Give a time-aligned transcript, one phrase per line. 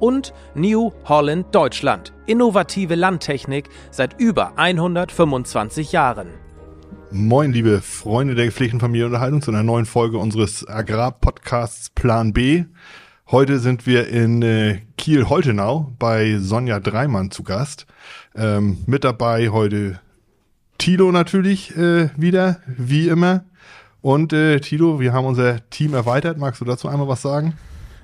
[0.00, 6.28] und New Holland Deutschland, innovative Landtechnik seit über 125 Jahren.
[7.12, 12.64] Moin, liebe Freunde der gepflegten Familienunterhaltung zu einer neuen Folge unseres Agrarpodcasts Plan B.
[13.30, 17.86] Heute sind wir in äh, Kiel-Holtenau bei Sonja Dreimann zu Gast.
[18.34, 20.00] Ähm, mit dabei heute
[20.78, 23.44] Tilo natürlich äh, wieder, wie immer.
[24.02, 26.38] Und äh, Tilo, wir haben unser Team erweitert.
[26.38, 27.54] Magst du dazu einmal was sagen?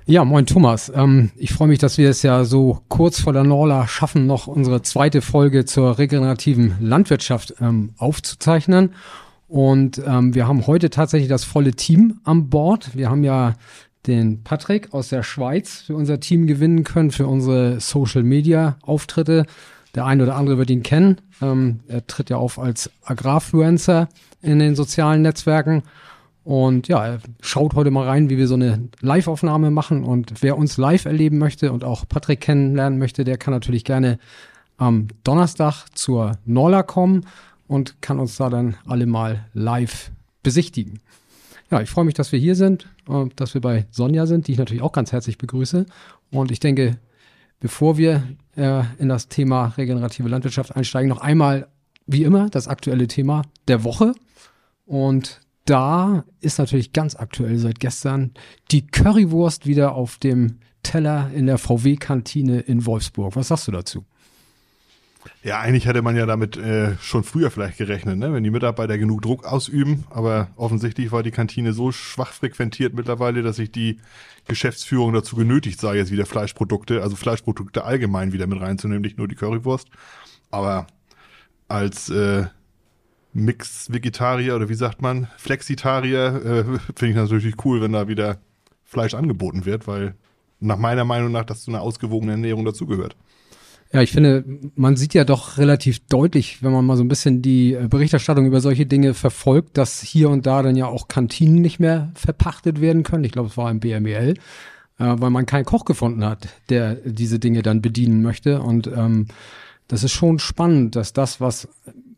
[0.09, 0.93] Ja, moin Thomas.
[0.95, 4.47] Ähm, ich freue mich, dass wir es ja so kurz vor der Norla schaffen, noch
[4.47, 8.95] unsere zweite Folge zur regenerativen Landwirtschaft ähm, aufzuzeichnen.
[9.49, 12.97] Und ähm, wir haben heute tatsächlich das volle Team an Bord.
[12.97, 13.55] Wir haben ja
[14.07, 19.45] den Patrick aus der Schweiz für unser Team gewinnen können, für unsere Social-Media-Auftritte.
[19.97, 21.21] Der eine oder andere wird ihn kennen.
[21.43, 24.09] Ähm, er tritt ja auf als Agrarfluencer
[24.41, 25.83] in den sozialen Netzwerken.
[26.47, 30.05] Und ja, schaut heute mal rein, wie wir so eine Live-Aufnahme machen.
[30.05, 34.21] Und wer uns live erleben möchte und auch Patrick kennenlernen möchte, der kann natürlich gerne
[34.77, 37.27] am Donnerstag zur Norla kommen
[37.67, 40.13] und kann uns da dann alle mal live
[40.45, 41.01] besichtigen.
[41.73, 44.53] Ja, ich freue mich, dass wir hier sind, äh, dass wir bei Sonja sind, die
[44.53, 45.85] ich natürlich auch ganz herzlich begrüße.
[46.31, 46.97] Und ich denke,
[47.59, 48.23] bevor wir
[48.55, 51.67] äh, in das Thema regenerative Landwirtschaft einsteigen, noch einmal,
[52.07, 54.13] wie immer, das aktuelle Thema der Woche.
[54.85, 58.33] Und da ist natürlich ganz aktuell seit gestern
[58.71, 63.37] die Currywurst wieder auf dem Teller in der VW-Kantine in Wolfsburg.
[63.37, 64.05] Was sagst du dazu?
[65.43, 68.33] Ja, eigentlich hätte man ja damit äh, schon früher vielleicht gerechnet, ne?
[68.33, 70.05] wenn die Mitarbeiter genug Druck ausüben.
[70.11, 73.99] Aber offensichtlich war die Kantine so schwach frequentiert mittlerweile, dass sich die
[74.47, 79.27] Geschäftsführung dazu genötigt sah, jetzt wieder Fleischprodukte, also Fleischprodukte allgemein wieder mit reinzunehmen, nicht nur
[79.27, 79.89] die Currywurst.
[80.51, 80.87] Aber
[81.69, 82.47] als äh,
[83.37, 86.65] Mix-Vegetarier oder wie sagt man, Flexitarier, äh,
[86.97, 88.39] finde ich natürlich cool, wenn da wieder
[88.85, 90.15] Fleisch angeboten wird, weil
[90.61, 93.17] nach meiner Meinung nach das zu einer ausgewogenen Ernährung dazugehört.
[93.93, 97.41] Ja, ich finde, man sieht ja doch relativ deutlich, wenn man mal so ein bisschen
[97.41, 101.63] die äh, Berichterstattung über solche Dinge verfolgt, dass hier und da dann ja auch Kantinen
[101.63, 103.25] nicht mehr verpachtet werden können.
[103.25, 104.37] Ich glaube, es war im BMEL, äh,
[104.99, 108.61] weil man keinen Koch gefunden hat, der diese Dinge dann bedienen möchte.
[108.61, 109.29] Und ähm,
[109.87, 111.69] das ist schon spannend, dass das, was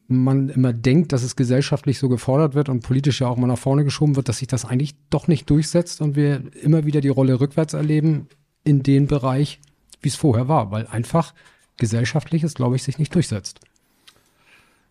[0.09, 3.59] man immer denkt, dass es gesellschaftlich so gefordert wird und politisch ja auch mal nach
[3.59, 7.09] vorne geschoben wird, dass sich das eigentlich doch nicht durchsetzt und wir immer wieder die
[7.09, 8.27] Rolle rückwärts erleben
[8.65, 9.61] in den Bereich,
[10.01, 11.35] wie es vorher war, weil einfach
[11.77, 13.61] gesellschaftlich es, glaube ich, sich nicht durchsetzt.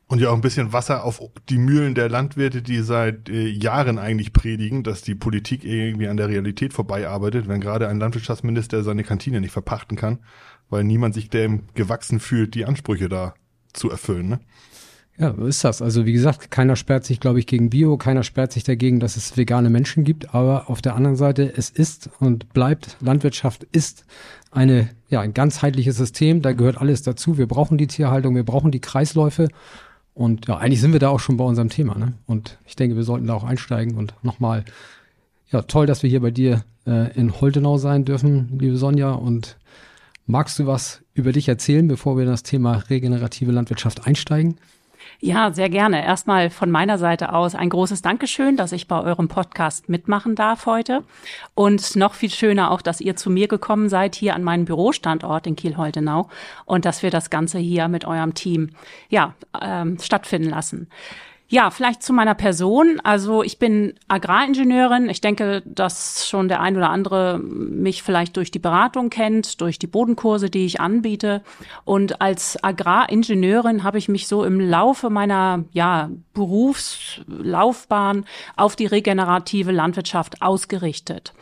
[0.06, 3.98] Und ja auch ein bisschen Wasser auf die Mühlen der Landwirte, die seit äh, Jahren
[3.98, 9.04] eigentlich predigen, dass die Politik irgendwie an der Realität vorbeiarbeitet, wenn gerade ein Landwirtschaftsminister seine
[9.04, 10.20] Kantine nicht verpachten kann,
[10.70, 13.34] weil niemand sich dem gewachsen fühlt, die Ansprüche da
[13.74, 14.30] zu erfüllen.
[14.30, 14.40] Ne?
[15.20, 15.82] Ja, so ist das.
[15.82, 19.18] Also wie gesagt, keiner sperrt sich, glaube ich, gegen Bio, keiner sperrt sich dagegen, dass
[19.18, 24.06] es vegane Menschen gibt, aber auf der anderen Seite, es ist und bleibt, Landwirtschaft ist
[24.52, 27.40] eine, ja, ein ganzheitliches System, da gehört alles dazu.
[27.40, 29.48] Wir brauchen die Tierhaltung, wir brauchen die Kreisläufe
[30.14, 31.98] und ja, eigentlich sind wir da auch schon bei unserem Thema.
[31.98, 32.14] Ne?
[32.28, 34.66] Und ich denke, wir sollten da auch einsteigen und nochmal,
[35.50, 39.58] ja, toll, dass wir hier bei dir äh, in Holtenau sein dürfen, liebe Sonja und
[40.30, 44.58] Magst du was über dich erzählen, bevor wir in das Thema regenerative Landwirtschaft einsteigen?
[45.20, 46.06] Ja, sehr gerne.
[46.06, 50.68] Erstmal von meiner Seite aus ein großes Dankeschön, dass ich bei eurem Podcast mitmachen darf
[50.68, 51.04] heute.
[51.56, 55.48] Und noch viel schöner auch, dass ihr zu mir gekommen seid, hier an meinen Bürostandort
[55.48, 56.30] in Kiel-Holtenau
[56.66, 58.70] und dass wir das Ganze hier mit eurem Team,
[59.10, 60.88] ja, ähm, stattfinden lassen.
[61.50, 63.00] Ja, vielleicht zu meiner Person.
[63.04, 65.10] Also ich bin Agraringenieurin.
[65.10, 69.80] Ich denke, dass schon der ein oder andere mich vielleicht durch die Beratung kennt, durch
[69.80, 71.42] die Bodenkurse, die ich anbiete.
[71.86, 78.26] Und als Agraringenieurin habe ich mich so im Laufe meiner ja, Berufslaufbahn
[78.58, 81.34] auf die regenerative Landwirtschaft ausgerichtet.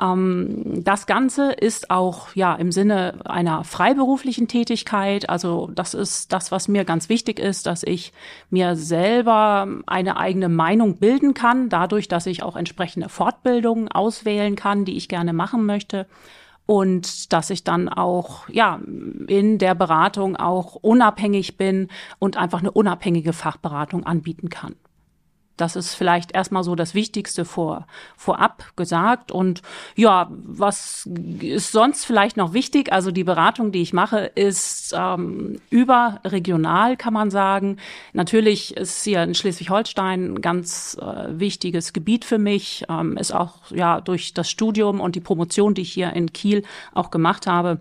[0.00, 5.28] Ähm, das Ganze ist auch ja im Sinne einer freiberuflichen Tätigkeit.
[5.28, 8.12] Also das ist das, was mir ganz wichtig ist, dass ich
[8.50, 14.84] mir selber eine eigene Meinung bilden kann, dadurch, dass ich auch entsprechende Fortbildungen auswählen kann,
[14.84, 16.06] die ich gerne machen möchte
[16.68, 18.78] und dass ich dann auch ja
[19.26, 21.88] in der Beratung auch unabhängig bin
[22.18, 24.74] und einfach eine unabhängige Fachberatung anbieten kann.
[25.60, 29.30] Das ist vielleicht erstmal so das Wichtigste vor, vorab gesagt.
[29.30, 29.62] Und
[29.96, 31.08] ja, was
[31.40, 32.92] ist sonst vielleicht noch wichtig?
[32.92, 37.76] Also die Beratung, die ich mache, ist ähm, überregional, kann man sagen.
[38.12, 42.84] Natürlich ist hier in Schleswig-Holstein ein ganz äh, wichtiges Gebiet für mich.
[42.88, 46.64] Ähm, ist auch ja durch das Studium und die Promotion, die ich hier in Kiel
[46.94, 47.80] auch gemacht habe,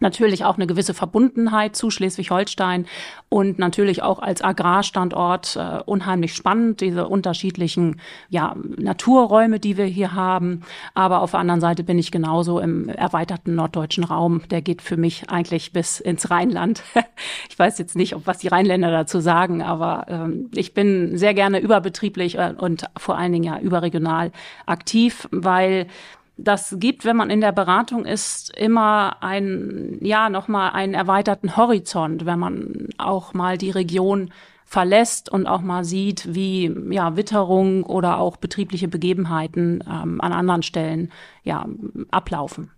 [0.00, 2.86] natürlich auch eine gewisse Verbundenheit zu Schleswig-Holstein
[3.28, 10.14] und natürlich auch als Agrarstandort äh, unheimlich spannend, diese unterschiedlichen ja, Naturräume, die wir hier
[10.14, 10.62] haben.
[10.94, 14.42] Aber auf der anderen Seite bin ich genauso im erweiterten norddeutschen Raum.
[14.50, 16.82] Der geht für mich eigentlich bis ins Rheinland.
[17.48, 21.34] ich weiß jetzt nicht, ob was die Rheinländer dazu sagen, aber ähm, ich bin sehr
[21.34, 24.32] gerne überbetrieblich äh, und vor allen Dingen ja überregional
[24.66, 25.86] aktiv, weil
[26.36, 32.26] das gibt, wenn man in der Beratung ist, immer ein, ja, nochmal einen erweiterten Horizont,
[32.26, 34.30] wenn man auch mal die Region
[34.64, 40.62] verlässt und auch mal sieht, wie ja, Witterung oder auch betriebliche Begebenheiten ähm, an anderen
[40.62, 41.12] Stellen
[41.44, 41.66] ja,
[42.10, 42.70] ablaufen.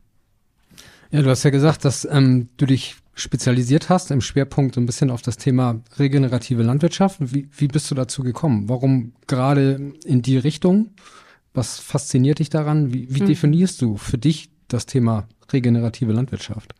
[1.10, 4.86] Ja, du hast ja gesagt, dass ähm, du dich spezialisiert hast, im Schwerpunkt so ein
[4.86, 7.18] bisschen auf das Thema regenerative Landwirtschaft.
[7.20, 8.68] Wie, wie bist du dazu gekommen?
[8.68, 10.90] Warum gerade in die Richtung?
[11.56, 12.92] Was fasziniert dich daran?
[12.92, 13.26] Wie, wie hm.
[13.26, 16.74] definierst du für dich das Thema regenerative Landwirtschaft?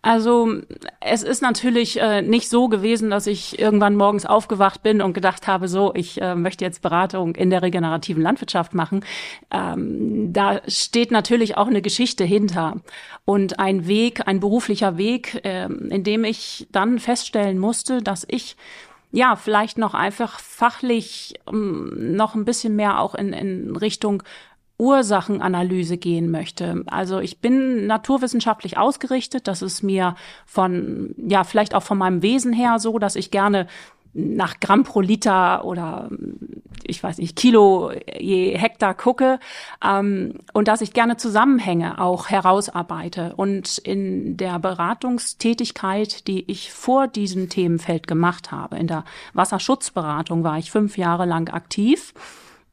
[0.00, 0.54] Also
[1.00, 5.48] es ist natürlich äh, nicht so gewesen, dass ich irgendwann morgens aufgewacht bin und gedacht
[5.48, 9.04] habe, so, ich äh, möchte jetzt Beratung in der regenerativen Landwirtschaft machen.
[9.50, 12.76] Ähm, da steht natürlich auch eine Geschichte hinter
[13.24, 18.56] und ein Weg, ein beruflicher Weg, äh, in dem ich dann feststellen musste, dass ich
[19.10, 24.22] ja, vielleicht noch einfach fachlich um, ähm, noch ein bisschen mehr auch in, in Richtung
[24.78, 26.84] Ursachenanalyse gehen möchte.
[26.86, 29.48] Also ich bin naturwissenschaftlich ausgerichtet.
[29.48, 30.14] Das ist mir
[30.46, 33.66] von, ja, vielleicht auch von meinem Wesen her so, dass ich gerne
[34.14, 36.10] nach Gramm pro Liter oder
[36.84, 39.38] ich weiß nicht, Kilo je Hektar gucke
[39.84, 43.34] ähm, und dass ich gerne Zusammenhänge auch herausarbeite.
[43.36, 50.58] Und in der Beratungstätigkeit, die ich vor diesem Themenfeld gemacht habe, in der Wasserschutzberatung war
[50.58, 52.14] ich fünf Jahre lang aktiv.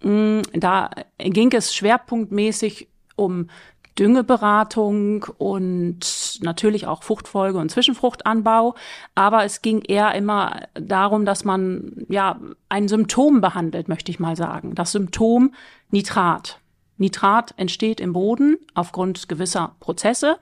[0.01, 3.49] Mm, da ging es schwerpunktmäßig um
[3.97, 8.75] Düngeberatung und natürlich auch Fruchtfolge und Zwischenfruchtanbau.
[9.15, 14.36] Aber es ging eher immer darum, dass man ja ein Symptom behandelt, möchte ich mal
[14.36, 14.75] sagen.
[14.75, 15.53] Das Symptom
[15.92, 16.59] Nitrat.
[16.97, 20.38] Nitrat entsteht im Boden aufgrund gewisser Prozesse.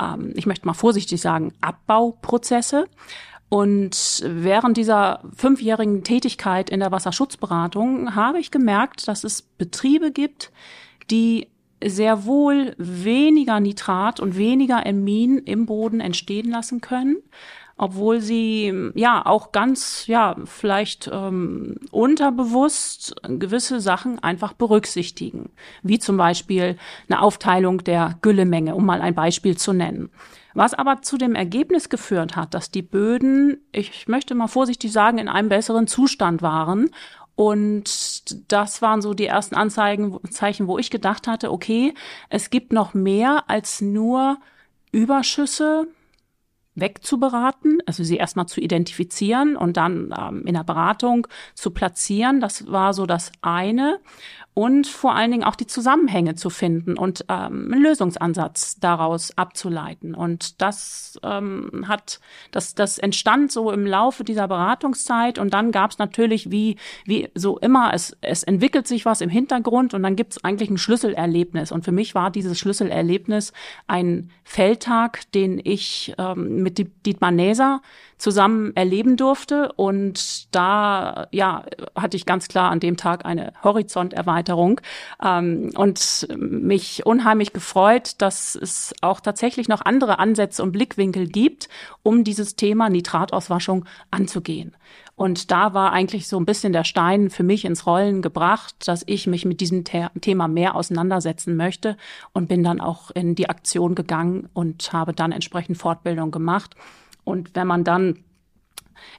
[0.00, 2.88] Ähm, ich möchte mal vorsichtig sagen, Abbauprozesse.
[3.48, 10.50] Und während dieser fünfjährigen Tätigkeit in der Wasserschutzberatung habe ich gemerkt, dass es Betriebe gibt,
[11.10, 11.48] die
[11.84, 17.16] sehr wohl weniger Nitrat und weniger Emin im Boden entstehen lassen können,
[17.76, 25.50] obwohl sie ja auch ganz ja vielleicht ähm, unterbewusst gewisse Sachen einfach berücksichtigen,
[25.82, 26.76] wie zum Beispiel
[27.08, 30.10] eine Aufteilung der Güllemenge, um mal ein Beispiel zu nennen.
[30.56, 35.18] Was aber zu dem Ergebnis geführt hat, dass die Böden, ich möchte mal vorsichtig sagen,
[35.18, 36.90] in einem besseren Zustand waren
[37.36, 41.94] und das waren so die ersten Anzeigen, Zeichen, wo ich gedacht hatte, okay,
[42.28, 44.38] es gibt noch mehr als nur
[44.92, 45.88] Überschüsse
[46.76, 52.40] wegzuberaten, also sie erstmal zu identifizieren und dann ähm, in der Beratung zu platzieren.
[52.40, 54.00] Das war so das eine
[54.54, 60.14] und vor allen Dingen auch die Zusammenhänge zu finden und ähm, einen Lösungsansatz daraus abzuleiten.
[60.14, 62.20] Und das ähm, hat,
[62.52, 67.28] das, das entstand so im Laufe dieser Beratungszeit und dann gab es natürlich wie, wie
[67.34, 70.78] so immer, es, es entwickelt sich was im Hintergrund und dann gibt es eigentlich ein
[70.78, 71.72] Schlüsselerlebnis.
[71.72, 73.52] Und für mich war dieses Schlüsselerlebnis
[73.88, 77.82] ein Feldtag, den ich ähm, mit Dietmar Näser
[78.18, 79.72] zusammen erleben durfte.
[79.72, 84.80] Und da, ja, hatte ich ganz klar an dem Tag eine Horizonterweiterung
[85.22, 91.68] ähm, und mich unheimlich gefreut, dass es auch tatsächlich noch andere Ansätze und Blickwinkel gibt,
[92.02, 94.76] um dieses Thema Nitratauswaschung anzugehen.
[95.16, 99.04] Und da war eigentlich so ein bisschen der Stein für mich ins Rollen gebracht, dass
[99.06, 101.96] ich mich mit diesem The Thema mehr auseinandersetzen möchte
[102.32, 106.74] und bin dann auch in die Aktion gegangen und habe dann entsprechend Fortbildung gemacht.
[107.24, 108.24] Und wenn man dann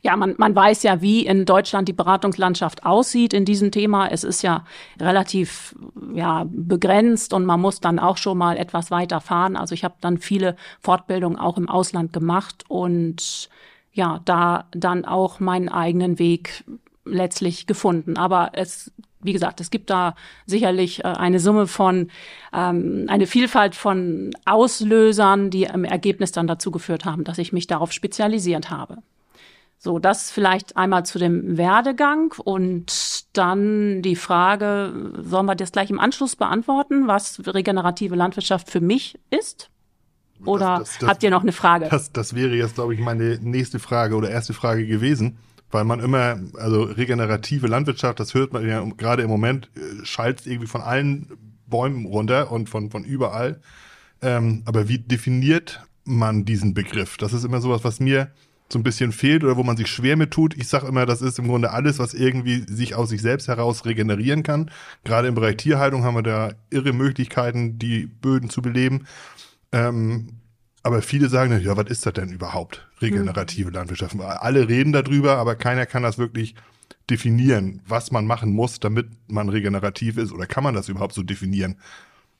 [0.01, 4.07] ja, man, man weiß ja, wie in Deutschland die Beratungslandschaft aussieht in diesem Thema.
[4.07, 4.65] Es ist ja
[4.99, 5.75] relativ
[6.13, 9.55] ja, begrenzt und man muss dann auch schon mal etwas weiter fahren.
[9.55, 13.49] Also ich habe dann viele Fortbildungen auch im Ausland gemacht und
[13.93, 16.63] ja, da dann auch meinen eigenen Weg
[17.05, 18.17] letztlich gefunden.
[18.17, 18.91] Aber es
[19.25, 20.15] wie gesagt, es gibt da
[20.45, 22.09] sicherlich äh, eine Summe von,
[22.53, 27.67] ähm, eine Vielfalt von Auslösern, die im Ergebnis dann dazu geführt haben, dass ich mich
[27.67, 28.97] darauf spezialisiert habe.
[29.77, 35.89] So, das vielleicht einmal zu dem Werdegang und dann die Frage, sollen wir das gleich
[35.89, 39.69] im Anschluss beantworten, was regenerative Landwirtschaft für mich ist?
[40.43, 41.87] Oder das, das, das, habt ihr noch eine Frage?
[41.89, 45.37] Das, das wäre jetzt, glaube ich, meine nächste Frage oder erste Frage gewesen,
[45.71, 50.45] weil man immer, also regenerative Landwirtschaft, das hört man ja gerade im Moment, äh, schallt
[50.45, 51.31] irgendwie von allen
[51.67, 53.59] Bäumen runter und von, von überall.
[54.21, 57.17] Ähm, aber wie definiert man diesen Begriff?
[57.17, 58.31] Das ist immer sowas, was mir
[58.71, 60.55] so ein bisschen fehlt oder wo man sich schwer mit tut.
[60.57, 63.85] Ich sage immer, das ist im Grunde alles, was irgendwie sich aus sich selbst heraus
[63.85, 64.71] regenerieren kann.
[65.03, 69.05] Gerade im Bereich Tierhaltung haben wir da irre Möglichkeiten, die Böden zu beleben.
[69.71, 70.29] Ähm,
[70.85, 72.87] aber viele sagen, ja, was ist das denn überhaupt?
[73.01, 73.73] Regenerative mhm.
[73.73, 74.19] Landwirtschaft.
[74.19, 76.53] Alle reden darüber, aber keiner kann das wirklich
[77.09, 80.31] definieren, was man machen muss, damit man regenerativ ist.
[80.31, 81.77] Oder kann man das überhaupt so definieren?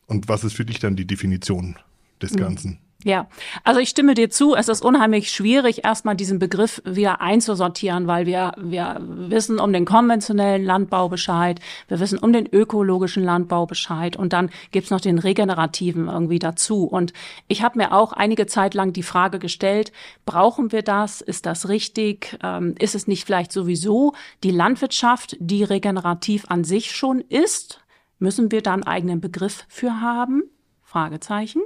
[0.06, 1.76] Und was ist für dich dann die Definition
[2.22, 2.38] des mhm.
[2.38, 2.80] Ganzen?
[3.06, 3.28] Ja,
[3.64, 4.56] also ich stimme dir zu.
[4.56, 9.86] Es ist unheimlich schwierig, erstmal diesen Begriff wieder einzusortieren, weil wir, wir wissen um den
[9.86, 15.20] konventionellen Landbau Bescheid, wir wissen um den ökologischen Landbau Bescheid und dann gibt's noch den
[15.20, 16.86] regenerativen irgendwie dazu.
[16.86, 17.14] Und
[17.48, 19.92] ich habe mir auch einige Zeit lang die Frage gestellt,
[20.26, 21.22] brauchen wir das?
[21.22, 22.40] Ist das richtig?
[22.42, 27.82] Ähm, ist es nicht vielleicht sowieso die Landwirtschaft, die regenerativ an sich schon ist?
[28.18, 30.42] Müssen wir da einen eigenen Begriff für haben?
[30.82, 31.62] Fragezeichen.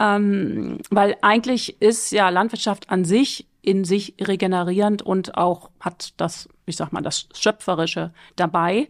[0.00, 6.48] Ähm, weil eigentlich ist ja Landwirtschaft an sich in sich regenerierend und auch hat das,
[6.66, 8.88] ich sag mal, das Schöpferische dabei.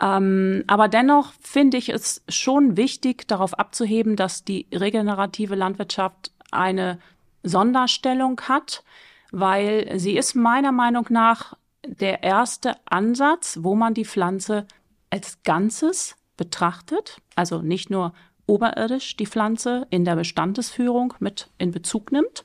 [0.00, 6.98] Ähm, aber dennoch finde ich es schon wichtig, darauf abzuheben, dass die regenerative Landwirtschaft eine
[7.42, 8.84] Sonderstellung hat,
[9.30, 11.54] weil sie ist meiner Meinung nach
[11.86, 14.66] der erste Ansatz, wo man die Pflanze
[15.10, 18.14] als Ganzes betrachtet, also nicht nur
[18.46, 22.44] oberirdisch die Pflanze in der Bestandesführung mit in Bezug nimmt.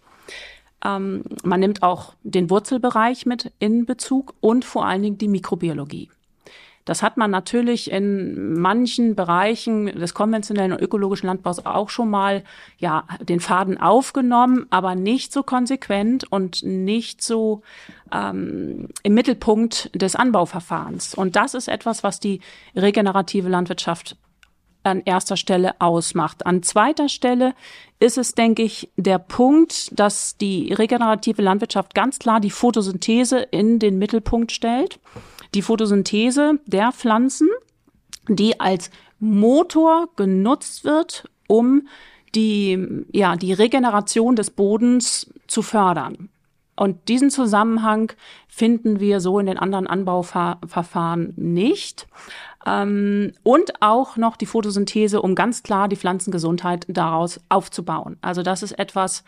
[0.83, 6.09] Ähm, man nimmt auch den Wurzelbereich mit in Bezug und vor allen Dingen die Mikrobiologie.
[6.89, 12.43] Das hat man natürlich in manchen Bereichen des konventionellen und ökologischen Landbaus auch schon mal,
[12.79, 17.61] ja, den Faden aufgenommen, aber nicht so konsequent und nicht so
[18.11, 21.13] ähm, im Mittelpunkt des Anbauverfahrens.
[21.13, 22.39] Und das ist etwas, was die
[22.75, 24.17] regenerative Landwirtschaft
[24.83, 26.45] an erster Stelle ausmacht.
[26.45, 27.53] An zweiter Stelle
[27.99, 33.79] ist es, denke ich, der Punkt, dass die regenerative Landwirtschaft ganz klar die Photosynthese in
[33.79, 34.99] den Mittelpunkt stellt.
[35.53, 37.49] Die Photosynthese der Pflanzen,
[38.27, 41.87] die als Motor genutzt wird, um
[42.35, 46.29] die, ja, die Regeneration des Bodens zu fördern.
[46.75, 48.13] Und diesen Zusammenhang
[48.47, 52.07] finden wir so in den anderen Anbauverfahren nicht.
[52.65, 58.17] Ähm, und auch noch die Photosynthese, um ganz klar die Pflanzengesundheit daraus aufzubauen.
[58.21, 59.23] Also das ist etwas,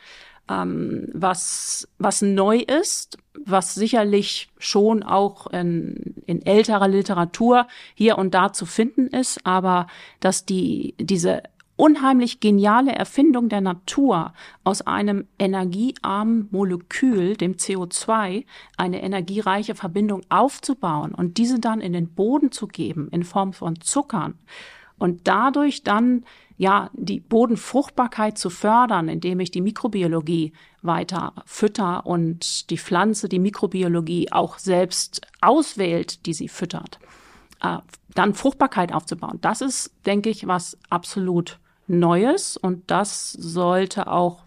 [0.49, 8.33] ähm, was, was neu ist, was sicherlich schon auch in, in älterer Literatur hier und
[8.33, 9.87] da zu finden ist, aber
[10.19, 11.43] dass die, diese
[11.81, 14.33] unheimlich geniale Erfindung der Natur,
[14.63, 18.45] aus einem energiearmen Molekül, dem CO2,
[18.77, 23.81] eine energiereiche Verbindung aufzubauen und diese dann in den Boden zu geben in Form von
[23.81, 24.35] Zuckern
[24.99, 26.23] und dadurch dann
[26.55, 33.39] ja die Bodenfruchtbarkeit zu fördern, indem ich die Mikrobiologie weiter fütter und die Pflanze die
[33.39, 36.99] Mikrobiologie auch selbst auswählt, die sie füttert.
[37.59, 37.79] Äh,
[38.13, 39.39] dann Fruchtbarkeit aufzubauen.
[39.41, 41.57] Das ist, denke ich, was absolut
[41.99, 44.43] Neues und das sollte auch,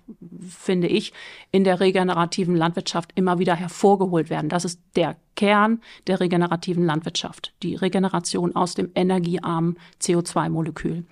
[0.48, 1.12] finde ich,
[1.50, 4.48] in der regenerativen Landwirtschaft immer wieder hervorgeholt werden.
[4.48, 11.04] Das ist der Kern der regenerativen Landwirtschaft, die Regeneration aus dem energiearmen CO2-Molekül.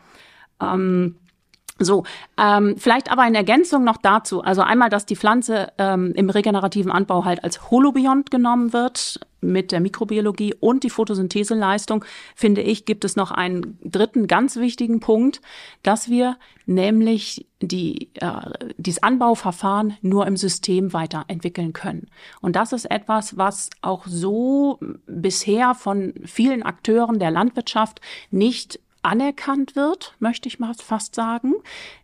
[0.60, 1.16] Ähm,
[1.78, 2.04] so,
[2.38, 4.42] ähm, vielleicht aber in Ergänzung noch dazu.
[4.42, 9.72] Also einmal, dass die Pflanze ähm, im regenerativen Anbau halt als Holobiont genommen wird mit
[9.72, 12.04] der Mikrobiologie und die Photosyntheseleistung,
[12.36, 15.40] finde ich, gibt es noch einen dritten ganz wichtigen Punkt,
[15.82, 16.36] dass wir
[16.66, 22.08] nämlich die, äh, dieses Anbauverfahren nur im System weiterentwickeln können.
[22.40, 28.00] Und das ist etwas, was auch so bisher von vielen Akteuren der Landwirtschaft
[28.30, 31.54] nicht anerkannt wird, möchte ich mal fast sagen.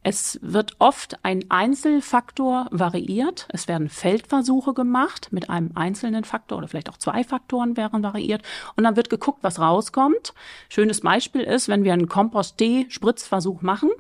[0.03, 3.47] Es wird oft ein Einzelfaktor variiert.
[3.51, 8.43] Es werden Feldversuche gemacht mit einem einzelnen Faktor oder vielleicht auch zwei Faktoren wären variiert.
[8.77, 10.35] Und dann wird geguckt, was rauskommt.
[10.69, 13.91] Schönes Beispiel ist, wenn wir einen Kompost-T-Spritzversuch machen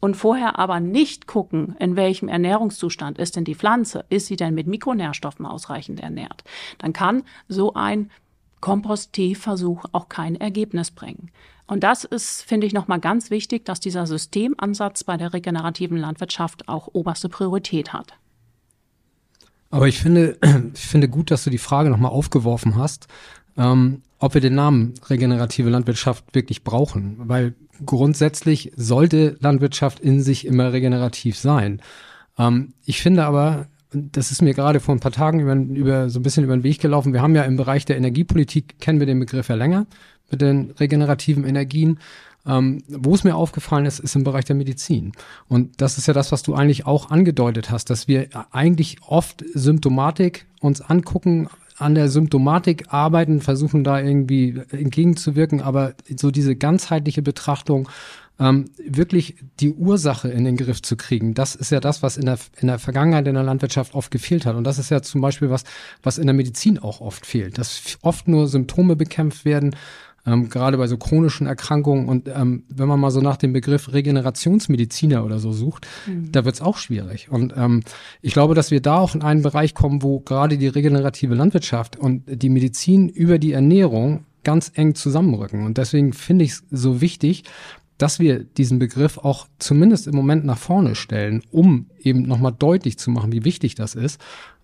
[0.00, 4.54] und vorher aber nicht gucken, in welchem Ernährungszustand ist denn die Pflanze, ist sie denn
[4.54, 6.44] mit Mikronährstoffen ausreichend ernährt,
[6.78, 8.10] dann kann so ein
[8.60, 11.30] Kompost-T-Versuch auch kein Ergebnis bringen.
[11.68, 16.66] Und das ist, finde ich, nochmal ganz wichtig, dass dieser Systemansatz bei der regenerativen Landwirtschaft
[16.66, 18.14] auch oberste Priorität hat.
[19.70, 20.38] Aber ich finde,
[20.74, 23.06] ich finde gut, dass du die Frage nochmal aufgeworfen hast,
[23.58, 27.16] ähm, ob wir den Namen regenerative Landwirtschaft wirklich brauchen.
[27.18, 31.82] Weil grundsätzlich sollte Landwirtschaft in sich immer regenerativ sein.
[32.38, 36.18] Ähm, ich finde aber, das ist mir gerade vor ein paar Tagen über, über so
[36.18, 37.12] ein bisschen über den Weg gelaufen.
[37.12, 39.86] Wir haben ja im Bereich der Energiepolitik, kennen wir den Begriff ja länger
[40.30, 41.98] mit den regenerativen Energien.
[42.46, 45.12] Ähm, wo es mir aufgefallen ist, ist im Bereich der Medizin.
[45.48, 49.44] Und das ist ja das, was du eigentlich auch angedeutet hast, dass wir eigentlich oft
[49.52, 57.22] Symptomatik uns angucken, an der Symptomatik arbeiten, versuchen da irgendwie entgegenzuwirken, aber so diese ganzheitliche
[57.22, 57.88] Betrachtung,
[58.40, 62.26] ähm, wirklich die Ursache in den Griff zu kriegen, das ist ja das, was in
[62.26, 64.54] der, in der Vergangenheit in der Landwirtschaft oft gefehlt hat.
[64.54, 65.64] Und das ist ja zum Beispiel was,
[66.02, 69.74] was in der Medizin auch oft fehlt, dass oft nur Symptome bekämpft werden,
[70.28, 72.08] ähm, gerade bei so chronischen Erkrankungen.
[72.08, 76.30] Und ähm, wenn man mal so nach dem Begriff Regenerationsmediziner oder so sucht, mhm.
[76.32, 77.28] da wird's auch schwierig.
[77.30, 77.82] Und ähm,
[78.20, 81.96] ich glaube, dass wir da auch in einen Bereich kommen, wo gerade die regenerative Landwirtschaft
[81.96, 85.64] und die Medizin über die Ernährung ganz eng zusammenrücken.
[85.64, 87.44] Und deswegen finde ich es so wichtig,
[87.98, 92.96] dass wir diesen Begriff auch zumindest im Moment nach vorne stellen, um eben nochmal deutlich
[92.96, 94.20] zu machen, wie wichtig das ist.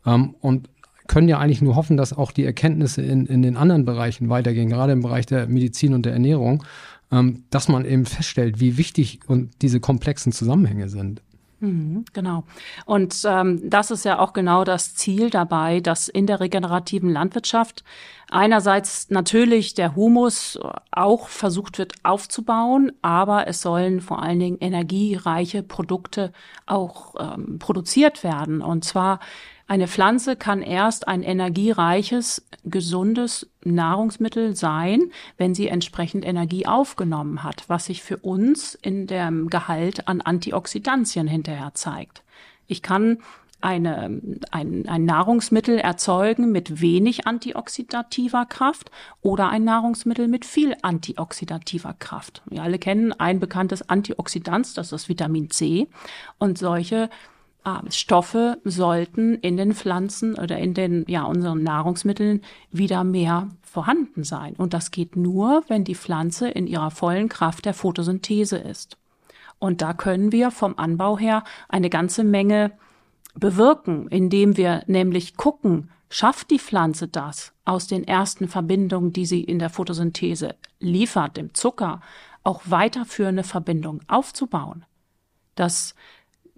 [0.06, 0.68] Ähm, und
[1.06, 4.68] können ja eigentlich nur hoffen, dass auch die Erkenntnisse in, in den anderen Bereichen weitergehen,
[4.68, 6.64] gerade im Bereich der Medizin und der Ernährung,
[7.12, 11.22] ähm, dass man eben feststellt, wie wichtig und diese komplexen Zusammenhänge sind.
[11.64, 12.44] Mhm, genau.
[12.84, 17.84] Und ähm, das ist ja auch genau das Ziel dabei, dass in der regenerativen Landwirtschaft
[18.30, 20.58] einerseits natürlich der Humus
[20.90, 26.32] auch versucht wird aufzubauen, aber es sollen vor allen Dingen energiereiche Produkte
[26.66, 28.60] auch ähm, produziert werden.
[28.60, 29.20] Und zwar
[29.66, 37.64] eine Pflanze kann erst ein energiereiches, gesundes Nahrungsmittel sein, wenn sie entsprechend Energie aufgenommen hat,
[37.68, 42.22] was sich für uns in dem Gehalt an Antioxidantien hinterher zeigt.
[42.66, 43.18] Ich kann
[43.64, 48.90] eine, ein, ein Nahrungsmittel erzeugen mit wenig antioxidativer Kraft
[49.22, 52.42] oder ein Nahrungsmittel mit viel antioxidativer Kraft.
[52.44, 55.88] Wir alle kennen ein bekanntes Antioxidant, das ist Vitamin C.
[56.38, 57.08] Und solche
[57.88, 64.54] Stoffe sollten in den Pflanzen oder in den, ja, unseren Nahrungsmitteln wieder mehr vorhanden sein.
[64.56, 68.98] Und das geht nur, wenn die Pflanze in ihrer vollen Kraft der Photosynthese ist.
[69.58, 72.72] Und da können wir vom Anbau her eine ganze Menge
[73.34, 79.42] bewirken, indem wir nämlich gucken, schafft die Pflanze das aus den ersten Verbindungen, die sie
[79.42, 82.02] in der Photosynthese liefert, dem Zucker,
[82.42, 84.84] auch weiterführende Verbindungen aufzubauen.
[85.54, 85.94] Das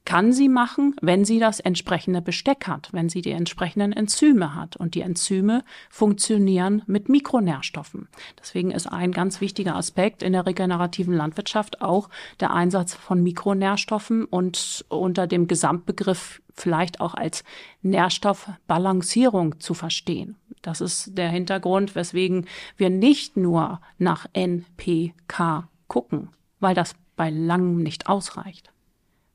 [0.06, 4.76] kann sie machen, wenn sie das entsprechende Besteck hat, wenn sie die entsprechenden Enzyme hat.
[4.76, 8.08] Und die Enzyme funktionieren mit Mikronährstoffen.
[8.40, 12.08] Deswegen ist ein ganz wichtiger Aspekt in der regenerativen Landwirtschaft auch
[12.40, 17.44] der Einsatz von Mikronährstoffen und unter dem Gesamtbegriff vielleicht auch als
[17.82, 20.36] Nährstoffbalancierung zu verstehen.
[20.62, 27.82] Das ist der Hintergrund, weswegen wir nicht nur nach NPK gucken, weil das bei langem
[27.82, 28.72] nicht ausreicht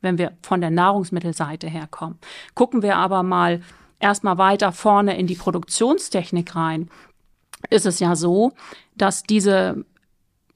[0.01, 2.19] wenn wir von der Nahrungsmittelseite herkommen.
[2.55, 3.61] Gucken wir aber mal
[3.99, 6.89] erstmal weiter vorne in die Produktionstechnik rein,
[7.69, 8.53] ist es ja so,
[8.95, 9.85] dass diese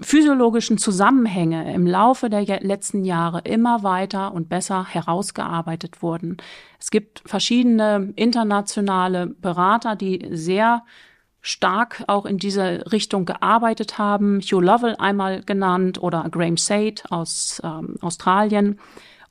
[0.02, 6.38] physiologischen Zusammenhänge im Laufe der letzten Jahre immer weiter und besser herausgearbeitet wurden.
[6.80, 10.84] Es gibt verschiedene internationale Berater, die sehr
[11.42, 14.42] stark auch in diese Richtung gearbeitet haben.
[14.42, 18.80] Hugh Lovell einmal genannt oder Graham Sade aus ähm, Australien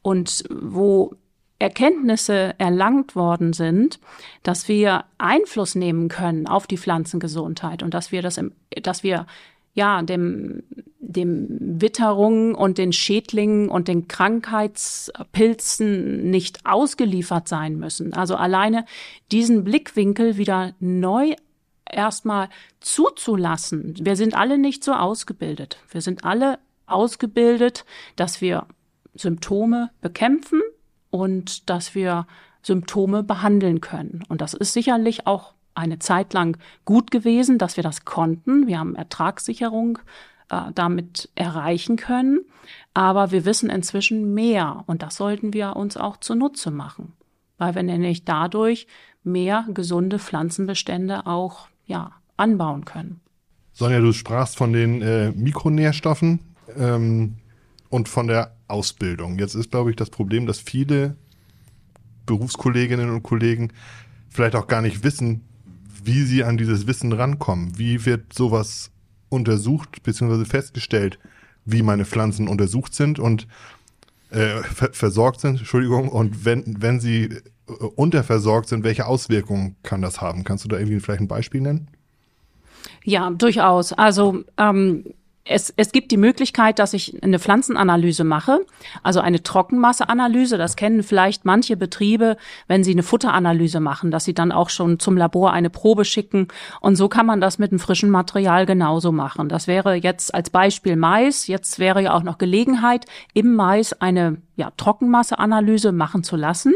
[0.05, 1.15] und wo
[1.59, 3.99] Erkenntnisse erlangt worden sind,
[4.43, 9.27] dass wir Einfluss nehmen können auf die Pflanzengesundheit und dass wir das im, dass wir
[9.73, 10.63] ja dem
[11.01, 18.13] dem Witterungen und den Schädlingen und den Krankheitspilzen nicht ausgeliefert sein müssen.
[18.13, 18.85] Also alleine
[19.31, 21.35] diesen Blickwinkel wieder neu
[21.91, 23.95] erstmal zuzulassen.
[24.01, 25.79] Wir sind alle nicht so ausgebildet.
[25.91, 27.85] Wir sind alle ausgebildet,
[28.17, 28.67] dass wir
[29.15, 30.61] Symptome bekämpfen
[31.11, 32.27] und dass wir
[32.63, 34.25] Symptome behandeln können.
[34.29, 38.67] Und das ist sicherlich auch eine Zeit lang gut gewesen, dass wir das konnten.
[38.67, 39.99] Wir haben Ertragssicherung
[40.49, 42.41] äh, damit erreichen können.
[42.95, 47.13] Aber wir wissen inzwischen mehr und das sollten wir uns auch zunutze machen,
[47.59, 48.87] weil wir nämlich dadurch
[49.23, 53.21] mehr gesunde Pflanzenbestände auch ja, anbauen können.
[53.73, 56.41] Sonja, du sprachst von den äh, Mikronährstoffen
[56.77, 57.37] ähm,
[57.91, 59.39] und von der Ausbildung.
[59.39, 61.17] Jetzt ist, glaube ich, das Problem, dass viele
[62.27, 63.73] Berufskolleginnen und Kollegen
[64.31, 65.43] vielleicht auch gar nicht wissen,
[66.03, 67.79] wie sie an dieses Wissen rankommen.
[67.79, 68.91] Wie wird sowas
[69.29, 70.45] untersucht bzw.
[70.45, 71.19] festgestellt,
[71.65, 73.47] wie meine Pflanzen untersucht sind und
[74.31, 80.03] äh, ver versorgt sind, Entschuldigung, und wenn, wenn sie äh, unterversorgt sind, welche Auswirkungen kann
[80.03, 80.45] das haben?
[80.45, 81.89] Kannst du da irgendwie vielleicht ein Beispiel nennen?
[83.05, 83.93] Ja, durchaus.
[83.93, 85.05] Also ähm,
[85.47, 88.65] es, es gibt die Möglichkeit, dass ich eine Pflanzenanalyse mache,
[89.03, 90.57] also eine Trockenmasseanalyse.
[90.57, 94.99] Das kennen vielleicht manche Betriebe, wenn sie eine Futteranalyse machen, dass sie dann auch schon
[94.99, 96.49] zum Labor eine Probe schicken.
[96.81, 99.51] Und so kann man das mit einem frischen Material genauso machen.
[99.51, 101.47] Das wäre jetzt als Beispiel Mais.
[101.47, 103.05] Jetzt wäre ja auch noch Gelegenheit,
[103.35, 106.73] im Mais eine ja, Trockenmasseanalyse machen zu lassen.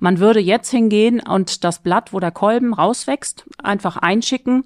[0.00, 4.64] Man würde jetzt hingehen und das Blatt, wo der Kolben rauswächst, einfach einschicken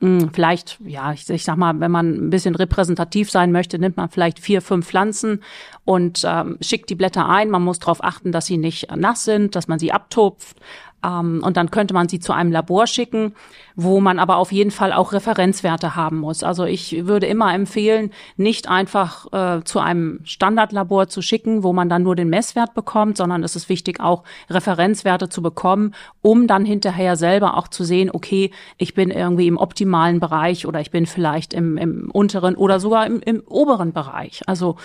[0.00, 4.10] vielleicht, ja, ich, ich sag mal, wenn man ein bisschen repräsentativ sein möchte, nimmt man
[4.10, 5.42] vielleicht vier, fünf Pflanzen
[5.84, 7.50] und ähm, schickt die Blätter ein.
[7.50, 10.56] Man muss darauf achten, dass sie nicht nass sind, dass man sie abtupft.
[11.04, 13.34] Ähm, und dann könnte man sie zu einem Labor schicken,
[13.76, 16.44] wo man aber auf jeden Fall auch Referenzwerte haben muss.
[16.44, 21.88] Also ich würde immer empfehlen, nicht einfach äh, zu einem Standardlabor zu schicken, wo man
[21.88, 26.64] dann nur den Messwert bekommt, sondern es ist wichtig, auch Referenzwerte zu bekommen, um dann
[26.64, 31.06] hinterher selber auch zu sehen, okay, ich bin irgendwie im optimalen Bereich oder ich bin
[31.06, 34.42] vielleicht im, im unteren oder sogar im, im oberen Bereich.
[34.46, 34.76] Also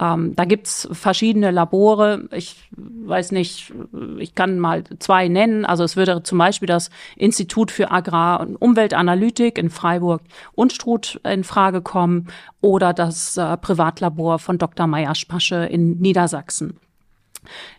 [0.00, 2.28] ähm, da gibt's verschiedene Labore.
[2.32, 3.74] Ich weiß nicht,
[4.18, 5.66] ich kann mal zwei nennen.
[5.66, 10.22] Also es würde zum Beispiel das Institut für Agrar- Umweltanalytik in Freiburg
[10.54, 12.28] Unstrut in Frage kommen
[12.60, 14.86] oder das äh, Privatlabor von Dr.
[14.86, 16.78] Meyer-Spasche in Niedersachsen.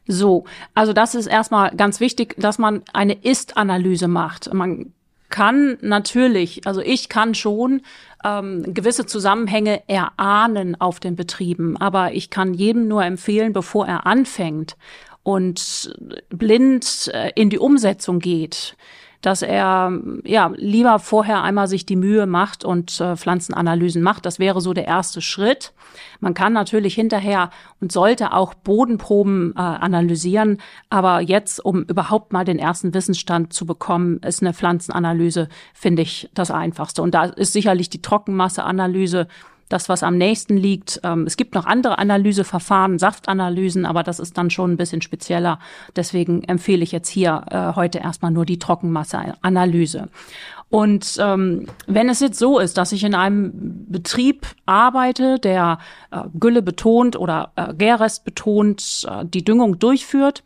[0.07, 4.51] So, also das ist erstmal ganz wichtig, dass man eine Ist-Analyse macht.
[4.53, 4.93] Man
[5.29, 7.81] kann natürlich, also ich kann schon
[8.23, 14.07] ähm, gewisse Zusammenhänge erahnen auf den Betrieben, aber ich kann jedem nur empfehlen, bevor er
[14.07, 14.75] anfängt
[15.23, 15.95] und
[16.29, 18.75] blind äh, in die Umsetzung geht,
[19.21, 19.91] dass er
[20.23, 24.25] ja lieber vorher einmal sich die Mühe macht und äh, Pflanzenanalysen macht.
[24.25, 25.73] Das wäre so der erste Schritt.
[26.19, 27.49] Man kann natürlich hinterher
[27.81, 33.65] und sollte auch Bodenproben äh, analysieren, aber jetzt, um überhaupt mal den ersten Wissensstand zu
[33.65, 37.01] bekommen, ist eine Pflanzenanalyse, finde ich, das Einfachste.
[37.01, 39.27] Und da ist sicherlich die Trockenmasseanalyse
[39.69, 40.99] das, was am nächsten liegt.
[41.03, 45.59] Ähm, es gibt noch andere Analyseverfahren, Saftanalysen, aber das ist dann schon ein bisschen spezieller.
[45.95, 50.09] Deswegen empfehle ich jetzt hier äh, heute erstmal nur die Trockenmasseanalyse.
[50.69, 55.79] Und ähm, wenn es jetzt so ist, dass ich in einem Betrieb arbeite, der
[56.11, 60.43] äh, Gülle betont oder äh, Gärrest betont äh, die Düngung durchführt,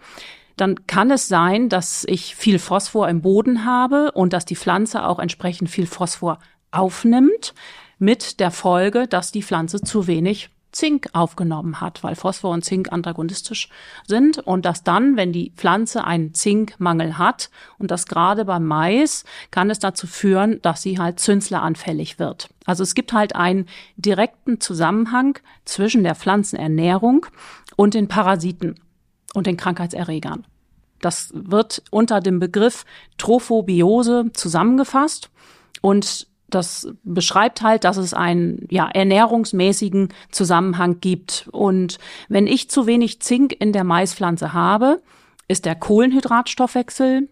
[0.55, 5.05] dann kann es sein, dass ich viel Phosphor im Boden habe und dass die Pflanze
[5.05, 6.39] auch entsprechend viel Phosphor
[6.71, 7.53] aufnimmt
[7.99, 12.91] mit der Folge, dass die Pflanze zu wenig Zink aufgenommen hat, weil Phosphor und Zink
[12.91, 13.69] antagonistisch
[14.07, 19.23] sind und dass dann, wenn die Pflanze einen Zinkmangel hat und das gerade beim Mais,
[19.51, 22.49] kann es dazu führen, dass sie halt zünsleranfällig wird.
[22.65, 27.27] Also es gibt halt einen direkten Zusammenhang zwischen der Pflanzenernährung
[27.75, 28.75] und den Parasiten
[29.33, 30.45] und den Krankheitserregern.
[31.01, 32.85] Das wird unter dem Begriff
[33.17, 35.29] Trophobiose zusammengefasst
[35.81, 41.49] und das beschreibt halt, dass es einen ja, ernährungsmäßigen Zusammenhang gibt.
[41.51, 45.01] Und wenn ich zu wenig Zink in der Maispflanze habe,
[45.47, 47.29] ist der Kohlenhydratstoffwechsel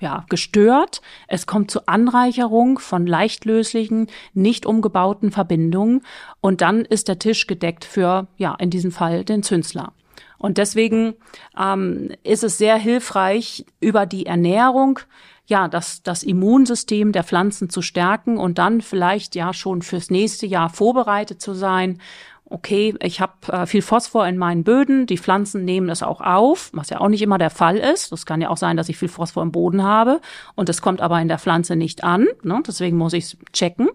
[0.00, 1.00] ja, gestört.
[1.28, 6.02] Es kommt zu Anreicherung von leichtlöslichen, nicht umgebauten Verbindungen
[6.40, 9.92] und dann ist der Tisch gedeckt für, ja, in diesem Fall den Zünsler.
[10.38, 11.14] Und deswegen
[11.56, 14.98] ähm, ist es sehr hilfreich, über die Ernährung
[15.46, 20.46] ja, das, das Immunsystem der Pflanzen zu stärken und dann vielleicht ja schon fürs nächste
[20.46, 21.98] Jahr vorbereitet zu sein.
[22.44, 26.70] Okay, ich habe äh, viel Phosphor in meinen Böden, die Pflanzen nehmen es auch auf,
[26.74, 28.12] was ja auch nicht immer der Fall ist.
[28.12, 30.20] Das kann ja auch sein, dass ich viel Phosphor im Boden habe
[30.54, 32.26] und es kommt aber in der Pflanze nicht an.
[32.42, 32.62] Ne?
[32.66, 33.88] Deswegen muss ich es checken.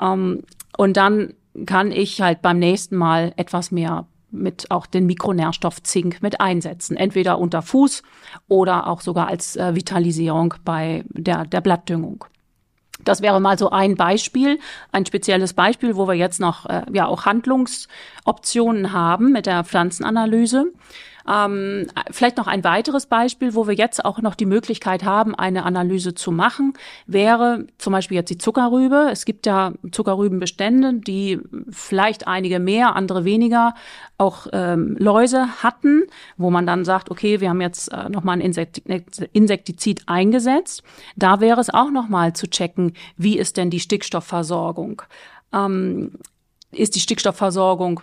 [0.00, 0.44] Ähm,
[0.76, 1.34] und dann
[1.66, 6.96] kann ich halt beim nächsten Mal etwas mehr mit auch den Mikronährstoff Zink mit einsetzen.
[6.96, 8.02] Entweder unter Fuß
[8.48, 12.24] oder auch sogar als äh, Vitalisierung bei der, der Blattdüngung.
[13.04, 14.58] Das wäre mal so ein Beispiel,
[14.92, 20.72] ein spezielles Beispiel, wo wir jetzt noch äh, ja auch Handlungsoptionen haben mit der Pflanzenanalyse.
[21.28, 25.64] Ähm, vielleicht noch ein weiteres Beispiel, wo wir jetzt auch noch die Möglichkeit haben, eine
[25.64, 26.74] Analyse zu machen,
[27.06, 29.08] wäre zum Beispiel jetzt die Zuckerrübe.
[29.10, 33.74] Es gibt ja Zuckerrübenbestände, die vielleicht einige mehr, andere weniger
[34.18, 36.04] auch ähm, Läuse hatten,
[36.36, 38.54] wo man dann sagt, okay, wir haben jetzt äh, nochmal ein
[39.32, 40.82] Insektizid eingesetzt.
[41.16, 45.02] Da wäre es auch nochmal zu checken, wie ist denn die Stickstoffversorgung?
[45.52, 46.12] Ähm,
[46.70, 48.00] ist die Stickstoffversorgung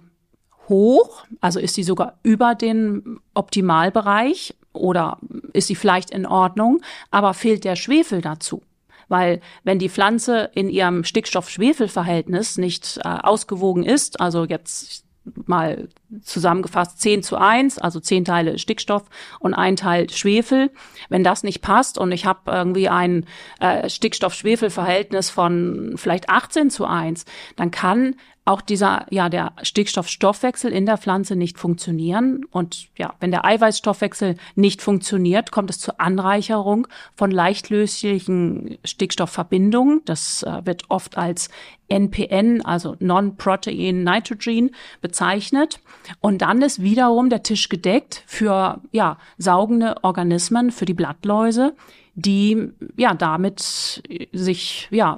[0.69, 1.25] hoch?
[1.41, 5.17] Also ist sie sogar über den Optimalbereich oder
[5.53, 8.61] ist sie vielleicht in Ordnung, aber fehlt der Schwefel dazu?
[9.07, 15.03] Weil wenn die Pflanze in ihrem Stickstoff-Schwefel-Verhältnis nicht äh, ausgewogen ist, also jetzt
[15.45, 15.89] mal
[16.21, 19.03] zusammengefasst 10 zu 1, also 10 Teile Stickstoff
[19.39, 20.71] und ein Teil Schwefel.
[21.09, 23.25] Wenn das nicht passt und ich habe irgendwie ein
[23.59, 30.85] äh, Stickstoff-Schwefel-Verhältnis von vielleicht 18 zu 1, dann kann auch dieser, ja, der Stickstoffstoffwechsel in
[30.85, 32.45] der Pflanze nicht funktionieren.
[32.49, 40.01] Und ja, wenn der Eiweißstoffwechsel nicht funktioniert, kommt es zur Anreicherung von leichtlöslichen Stickstoffverbindungen.
[40.05, 41.49] Das äh, wird oft als
[41.89, 44.71] NPN, also Non-Protein Nitrogen,
[45.01, 45.79] bezeichnet.
[46.19, 51.75] Und dann ist wiederum der Tisch gedeckt für, ja, saugende Organismen, für die Blattläuse,
[52.19, 54.01] die ja damit
[54.33, 55.17] sich ja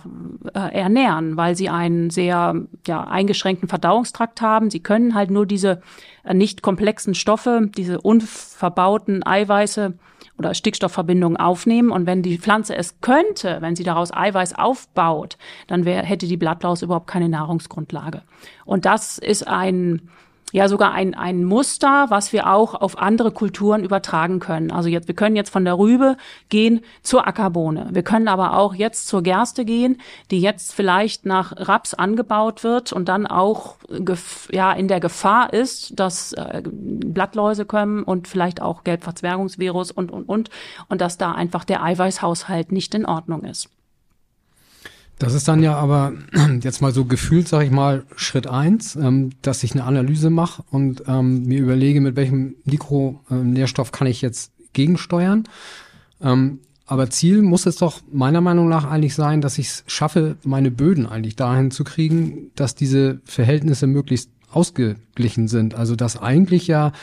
[0.53, 2.55] äh, ernähren, weil sie einen sehr
[2.87, 4.69] ja eingeschränkten Verdauungstrakt haben.
[4.69, 5.81] Sie können halt nur diese
[6.23, 9.93] äh, nicht komplexen Stoffe, diese unverbauten Eiweiße
[10.37, 11.91] oder Stickstoffverbindungen aufnehmen.
[11.91, 15.37] Und wenn die Pflanze es könnte, wenn sie daraus Eiweiß aufbaut,
[15.67, 18.21] dann wär, hätte die Blattlaus überhaupt keine Nahrungsgrundlage.
[18.65, 20.09] Und das ist ein
[20.51, 24.71] ja sogar ein, ein Muster, was wir auch auf andere Kulturen übertragen können.
[24.71, 26.17] Also jetzt, wir können jetzt von der Rübe
[26.49, 27.89] gehen zur Ackerbohne.
[27.91, 32.93] Wir können aber auch jetzt zur Gerste gehen, die jetzt vielleicht nach Raps angebaut wird
[32.93, 33.75] und dann auch
[34.51, 40.27] ja in der Gefahr ist, dass äh, Blattläuse kommen und vielleicht auch Gelbverzwergungsvirus und und
[40.27, 40.49] und
[40.89, 43.69] und dass da einfach der Eiweißhaushalt nicht in Ordnung ist.
[45.21, 46.13] Das ist dann ja aber
[46.63, 50.63] jetzt mal so gefühlt, sage ich mal, Schritt eins, ähm, dass ich eine Analyse mache
[50.71, 55.43] und ähm, mir überlege, mit welchem Mikronährstoff kann ich jetzt gegensteuern.
[56.21, 60.37] Ähm, aber Ziel muss es doch meiner Meinung nach eigentlich sein, dass ich es schaffe,
[60.43, 65.75] meine Böden eigentlich dahin zu kriegen, dass diese Verhältnisse möglichst ausgeglichen sind.
[65.75, 66.93] Also dass eigentlich ja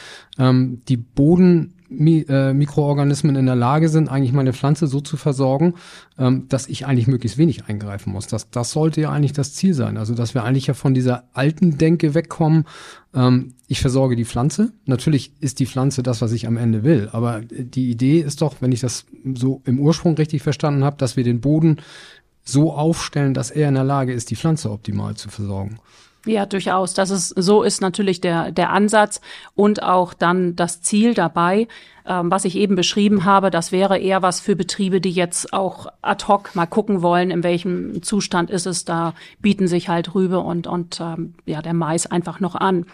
[0.41, 5.17] ähm, die Boden Mi äh, Mikroorganismen in der Lage sind, eigentlich meine Pflanze so zu
[5.17, 5.75] versorgen,
[6.19, 8.27] ähm, dass ich eigentlich möglichst wenig eingreifen muss.
[8.27, 9.97] Das, das sollte ja eigentlich das Ziel sein.
[9.97, 12.65] Also, dass wir eigentlich ja von dieser alten Denke wegkommen.
[13.15, 14.73] Ähm, ich versorge die Pflanze.
[14.87, 17.09] Natürlich ist die Pflanze das, was ich am Ende will.
[17.13, 21.17] Aber die Idee ist doch, wenn ich das so im Ursprung richtig verstanden habe, dass
[21.17, 21.79] wir den Boden
[22.45, 25.79] so aufstellen, dass er in der Lage ist, die Pflanze optimal zu versorgen.
[26.27, 26.95] Ja, durchaus.
[26.95, 29.21] Das ist, so ist natürlich der, der Ansatz
[29.55, 31.69] und auch dann das Ziel dabei.
[32.05, 35.87] Ähm, was ich eben beschrieben habe, das wäre eher was für Betriebe, die jetzt auch
[36.03, 38.85] ad hoc mal gucken wollen, in welchem Zustand ist es.
[38.85, 42.87] Da bieten sich halt Rübe und, und ähm, ja, der Mais einfach noch an.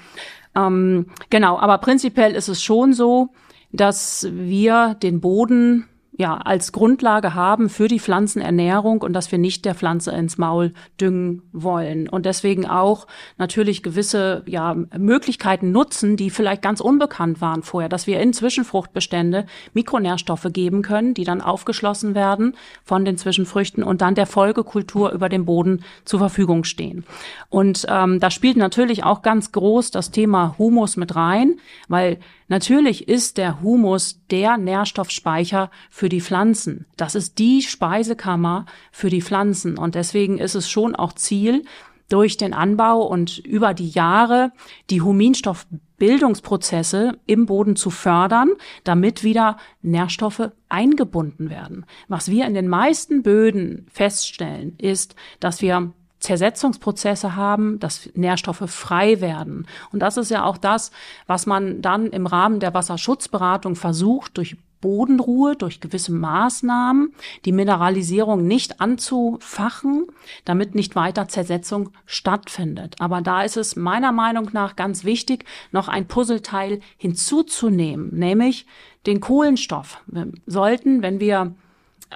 [0.54, 3.30] Ähm, genau, aber prinzipiell ist es schon so,
[3.72, 9.64] dass wir den Boden ja, als Grundlage haben für die Pflanzenernährung und dass wir nicht
[9.64, 12.08] der Pflanze ins Maul düngen wollen.
[12.08, 18.06] Und deswegen auch natürlich gewisse ja, Möglichkeiten nutzen, die vielleicht ganz unbekannt waren vorher, dass
[18.06, 24.14] wir in Zwischenfruchtbestände Mikronährstoffe geben können, die dann aufgeschlossen werden von den Zwischenfrüchten und dann
[24.14, 27.04] der Folgekultur über dem Boden zur Verfügung stehen.
[27.48, 31.56] Und ähm, da spielt natürlich auch ganz groß das Thema Humus mit rein,
[31.88, 36.86] weil Natürlich ist der Humus der Nährstoffspeicher für die Pflanzen.
[36.96, 39.78] Das ist die Speisekammer für die Pflanzen.
[39.78, 41.64] Und deswegen ist es schon auch Ziel,
[42.08, 44.52] durch den Anbau und über die Jahre
[44.90, 48.50] die Huminstoffbildungsprozesse im Boden zu fördern,
[48.84, 51.86] damit wieder Nährstoffe eingebunden werden.
[52.08, 55.92] Was wir in den meisten Böden feststellen, ist, dass wir
[56.24, 59.66] Zersetzungsprozesse haben, dass Nährstoffe frei werden.
[59.92, 60.90] Und das ist ja auch das,
[61.26, 68.46] was man dann im Rahmen der Wasserschutzberatung versucht, durch Bodenruhe, durch gewisse Maßnahmen, die Mineralisierung
[68.46, 70.06] nicht anzufachen,
[70.44, 72.96] damit nicht weiter Zersetzung stattfindet.
[73.00, 78.66] Aber da ist es meiner Meinung nach ganz wichtig, noch ein Puzzleteil hinzuzunehmen, nämlich
[79.06, 80.02] den Kohlenstoff.
[80.06, 81.54] Wir sollten, wenn wir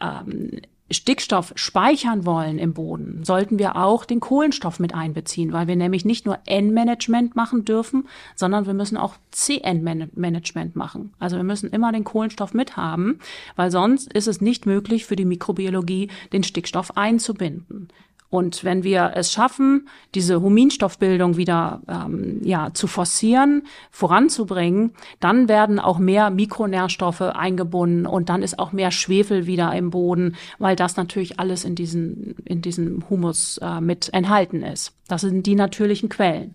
[0.01, 5.77] ähm, Stickstoff speichern wollen im Boden, sollten wir auch den Kohlenstoff mit einbeziehen, weil wir
[5.77, 11.13] nämlich nicht nur N-Management machen dürfen, sondern wir müssen auch CN-Management machen.
[11.19, 13.19] Also wir müssen immer den Kohlenstoff mit haben,
[13.57, 17.89] weil sonst ist es nicht möglich für die Mikrobiologie, den Stickstoff einzubinden.
[18.31, 25.79] Und wenn wir es schaffen, diese Huminstoffbildung wieder ähm, ja, zu forcieren, voranzubringen, dann werden
[25.79, 30.97] auch mehr Mikronährstoffe eingebunden und dann ist auch mehr Schwefel wieder im Boden, weil das
[30.97, 34.93] natürlich alles in, diesen, in diesem Humus äh, mit enthalten ist.
[35.09, 36.55] Das sind die natürlichen Quellen.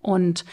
[0.00, 0.44] Und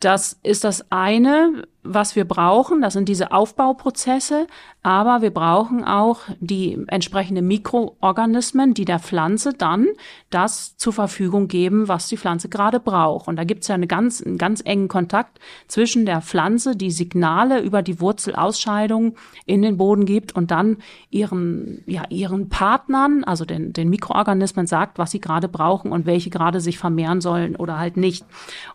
[0.00, 4.46] das ist das eine, was wir brauchen, das sind diese Aufbauprozesse,
[4.82, 9.86] aber wir brauchen auch die entsprechenden Mikroorganismen, die der Pflanze dann
[10.30, 13.26] das zur Verfügung geben, was die Pflanze gerade braucht.
[13.26, 16.90] Und da gibt es ja eine ganz, einen ganz engen Kontakt zwischen der Pflanze, die
[16.90, 20.76] Signale über die Wurzelausscheidung in den Boden gibt und dann
[21.10, 26.30] ihren, ja, ihren Partnern, also den, den Mikroorganismen sagt, was sie gerade brauchen und welche
[26.30, 28.24] gerade sich vermehren sollen oder halt nicht.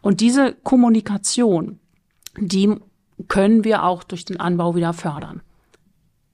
[0.02, 1.80] Und diese Kommunikation,
[2.38, 2.76] die
[3.28, 5.42] können wir auch durch den Anbau wieder fördern.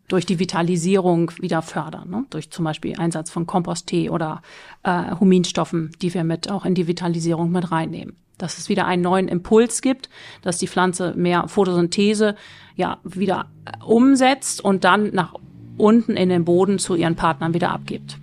[0.08, 2.26] Durch die Vitalisierung wieder fördern, ne?
[2.30, 4.42] durch zum Beispiel Einsatz von Komposttee oder
[4.84, 8.16] äh, Huminstoffen, die wir mit auch in die Vitalisierung mit reinnehmen.
[8.38, 10.10] Dass es wieder einen neuen Impuls gibt,
[10.44, 12.36] dass die Pflanze mehr Photosynthese
[12.76, 13.50] ja wieder
[13.86, 15.34] umsetzt und dann nach
[15.78, 18.18] unten in den Boden zu ihren Partnern wieder abgibt.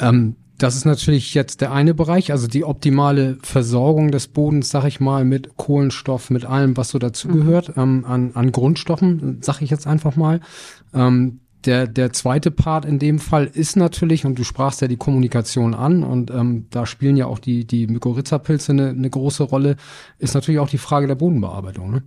[0.00, 4.84] Ähm, das ist natürlich jetzt der eine Bereich, also die optimale Versorgung des Bodens, sag
[4.84, 7.82] ich mal, mit Kohlenstoff, mit allem, was so dazugehört, mhm.
[7.82, 10.40] ähm, an, an Grundstoffen, sag ich jetzt einfach mal.
[10.94, 14.96] Ähm, der, der zweite Part in dem Fall ist natürlich, und du sprachst ja die
[14.96, 19.76] Kommunikation an, und ähm, da spielen ja auch die, die Mykorrhiza-Pilze eine, eine große Rolle,
[20.18, 21.90] ist natürlich auch die Frage der Bodenbearbeitung.
[21.90, 22.02] Ne?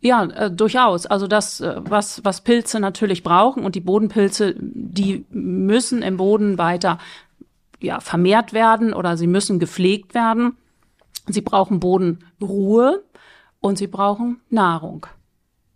[0.00, 1.06] Ja, äh, durchaus.
[1.06, 6.58] Also das, äh, was, was Pilze natürlich brauchen und die Bodenpilze, die müssen im Boden
[6.58, 6.98] weiter
[7.80, 10.56] ja, vermehrt werden oder sie müssen gepflegt werden.
[11.26, 13.02] Sie brauchen Bodenruhe
[13.60, 15.06] und sie brauchen Nahrung.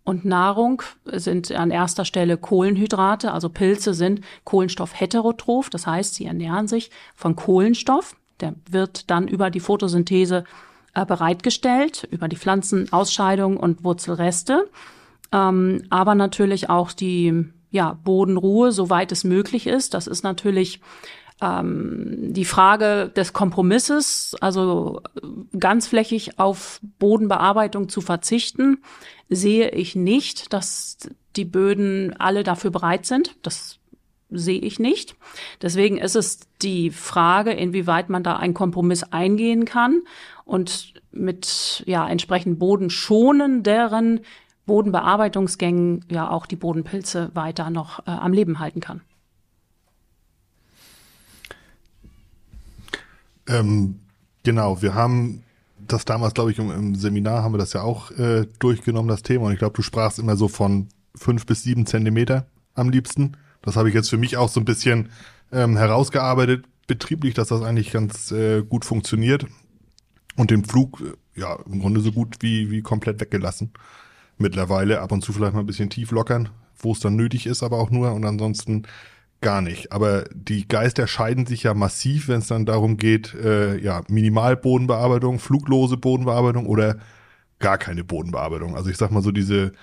[0.03, 6.67] Und Nahrung sind an erster Stelle Kohlenhydrate, also Pilze sind Kohlenstoffheterotroph, das heißt, sie ernähren
[6.67, 10.43] sich von Kohlenstoff, der wird dann über die Photosynthese
[10.93, 14.69] bereitgestellt über die Pflanzenausscheidung und Wurzelreste,
[15.31, 19.93] ähm, aber natürlich auch die ja, Bodenruhe, soweit es möglich ist.
[19.93, 20.81] Das ist natürlich
[21.41, 25.01] ähm, die Frage des Kompromisses, also
[25.57, 28.83] ganzflächig auf Bodenbearbeitung zu verzichten,
[29.29, 30.97] sehe ich nicht, dass
[31.35, 33.35] die Böden alle dafür bereit sind.
[33.41, 33.79] Das
[34.31, 35.15] sehe ich nicht.
[35.61, 40.01] Deswegen ist es die Frage, inwieweit man da einen Kompromiss eingehen kann
[40.45, 44.21] und mit ja entsprechend bodenschonenderen
[44.65, 49.01] Bodenbearbeitungsgängen ja auch die Bodenpilze weiter noch äh, am Leben halten kann.
[53.47, 53.99] Ähm,
[54.43, 55.43] genau, wir haben
[55.87, 59.23] das damals, glaube ich, im, im, Seminar haben wir das ja auch äh, durchgenommen, das
[59.23, 59.47] Thema.
[59.47, 63.37] Und ich glaube, du sprachst immer so von fünf bis sieben Zentimeter am liebsten.
[63.61, 65.09] Das habe ich jetzt für mich auch so ein bisschen
[65.51, 69.45] ähm, herausgearbeitet, betrieblich, dass das eigentlich ganz äh, gut funktioniert.
[70.35, 71.01] Und den Flug,
[71.35, 73.71] ja, im Grunde so gut wie, wie komplett weggelassen.
[74.37, 77.63] Mittlerweile ab und zu vielleicht mal ein bisschen tief lockern, wo es dann nötig ist,
[77.63, 78.83] aber auch nur und ansonsten
[79.41, 79.91] gar nicht.
[79.91, 85.39] Aber die Geister scheiden sich ja massiv, wenn es dann darum geht, äh, ja, Minimalbodenbearbeitung,
[85.39, 86.97] fluglose Bodenbearbeitung oder
[87.59, 88.75] gar keine Bodenbearbeitung.
[88.75, 89.73] Also ich sag mal so, diese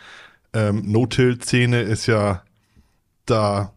[0.53, 2.43] ähm, No-Till-Szene ist ja
[3.31, 3.73] da,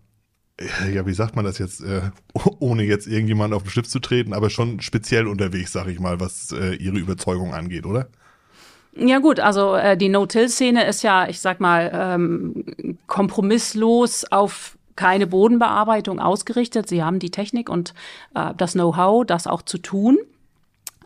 [0.93, 2.01] ja, wie sagt man das jetzt, äh,
[2.59, 6.19] ohne jetzt irgendjemand auf den Stift zu treten, aber schon speziell unterwegs, sag ich mal,
[6.19, 8.09] was äh, ihre Überzeugung angeht, oder?
[8.93, 15.27] Ja gut, also äh, die No-Till-Szene ist ja, ich sag mal, ähm, kompromisslos auf keine
[15.27, 16.89] Bodenbearbeitung ausgerichtet.
[16.89, 17.93] Sie haben die Technik und
[18.35, 20.17] äh, das Know-how, das auch zu tun.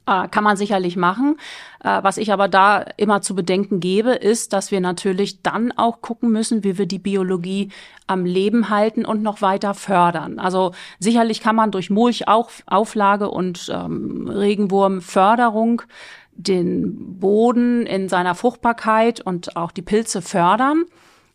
[0.08, 1.38] Äh, kann man sicherlich machen.
[1.84, 6.02] Äh, was ich aber da immer zu bedenken gebe, ist, dass wir natürlich dann auch
[6.02, 7.70] gucken müssen, wie wir die Biologie
[8.06, 10.38] am Leben halten und noch weiter fördern.
[10.38, 15.82] Also sicherlich kann man durch Mulchauflage und ähm, Regenwurmförderung
[16.34, 20.86] den Boden in seiner Fruchtbarkeit und auch die Pilze fördern.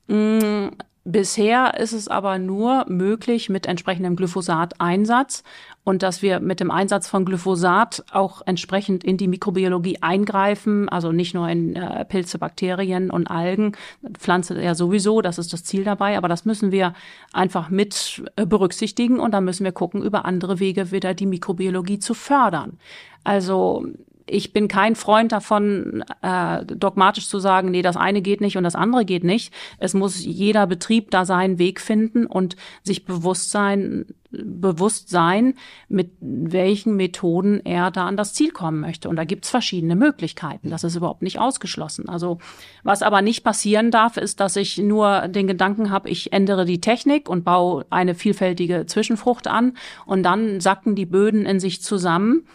[0.06, 0.68] Mm,
[1.04, 5.42] Bisher ist es aber nur möglich mit entsprechendem Glyphosat-Einsatz
[5.84, 11.10] und dass wir mit dem Einsatz von Glyphosat auch entsprechend in die Mikrobiologie eingreifen, also
[11.10, 13.72] nicht nur in äh, Pilze, Bakterien und Algen,
[14.18, 16.94] Pflanze ja sowieso, das ist das Ziel dabei, aber das müssen wir
[17.32, 21.98] einfach mit äh, berücksichtigen und dann müssen wir gucken, über andere Wege wieder die Mikrobiologie
[21.98, 22.78] zu fördern.
[23.24, 23.86] Also
[24.26, 28.64] ich bin kein Freund davon, äh, dogmatisch zu sagen, nee, das eine geht nicht und
[28.64, 29.52] das andere geht nicht.
[29.78, 35.54] Es muss jeder Betrieb da seinen Weg finden und sich bewusst sein, bewusst sein,
[35.88, 39.08] mit welchen Methoden er da an das Ziel kommen möchte.
[39.08, 40.70] Und da gibt's verschiedene Möglichkeiten.
[40.70, 42.08] Das ist überhaupt nicht ausgeschlossen.
[42.08, 42.38] Also
[42.82, 46.80] was aber nicht passieren darf, ist, dass ich nur den Gedanken habe, ich ändere die
[46.80, 49.74] Technik und baue eine vielfältige Zwischenfrucht an
[50.06, 52.46] und dann sacken die Böden in sich zusammen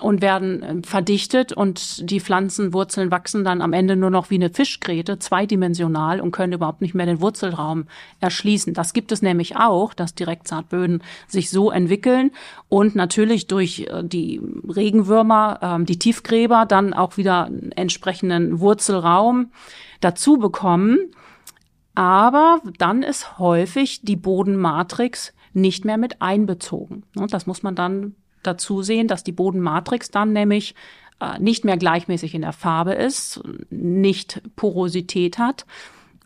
[0.00, 4.50] und werden äh, verdichtet und die Pflanzenwurzeln wachsen dann am Ende nur noch wie eine
[4.50, 7.86] Fischgräte, zweidimensional und können überhaupt nicht mehr den Wurzelraum
[8.20, 8.74] erschließen.
[8.74, 12.30] Das gibt es nämlich auch, dass Direktsaatböden sich so entwickeln
[12.68, 19.52] und natürlich durch äh, die Regenwürmer, ähm, die Tiefgräber dann auch wieder einen entsprechenden Wurzelraum
[20.00, 20.98] dazu bekommen.
[21.94, 27.02] Aber dann ist häufig die Bodenmatrix nicht mehr mit einbezogen.
[27.16, 30.74] Und das muss man dann dazu sehen, dass die Bodenmatrix dann nämlich
[31.20, 35.66] äh, nicht mehr gleichmäßig in der Farbe ist, nicht Porosität hat.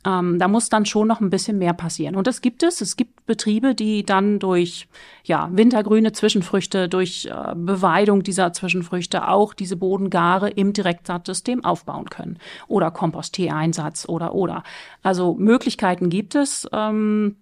[0.07, 2.15] Ähm, da muss dann schon noch ein bisschen mehr passieren.
[2.15, 2.81] Und das gibt es.
[2.81, 4.87] Es gibt Betriebe, die dann durch
[5.25, 12.39] ja, wintergrüne Zwischenfrüchte, durch äh, Beweidung dieser Zwischenfrüchte auch diese Bodengare im Direktsaatsystem aufbauen können.
[12.69, 14.63] Oder Kompost-T-Einsatz oder oder.
[15.03, 16.69] Also Möglichkeiten gibt es.
[16.73, 17.37] Ähm,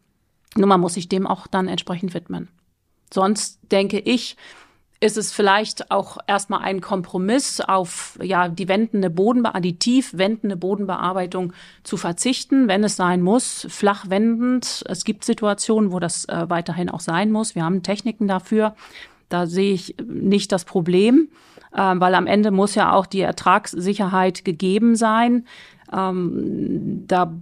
[0.55, 2.49] nur man muss sich dem auch dann entsprechend widmen.
[3.13, 4.37] Sonst denke ich,
[5.03, 11.53] ist es vielleicht auch erstmal ein Kompromiss auf ja die wendende Bodenbe additiv wendende Bodenbearbeitung
[11.83, 14.85] zu verzichten, wenn es sein muss, flach wendend.
[14.89, 17.57] Es gibt Situationen, wo das äh, weiterhin auch sein muss.
[17.57, 18.77] Wir haben Techniken dafür.
[19.29, 21.31] Da sehe ich nicht das Problem,
[21.73, 25.47] äh, weil am Ende muss ja auch die Ertragssicherheit gegeben sein.
[25.93, 27.35] Ähm, da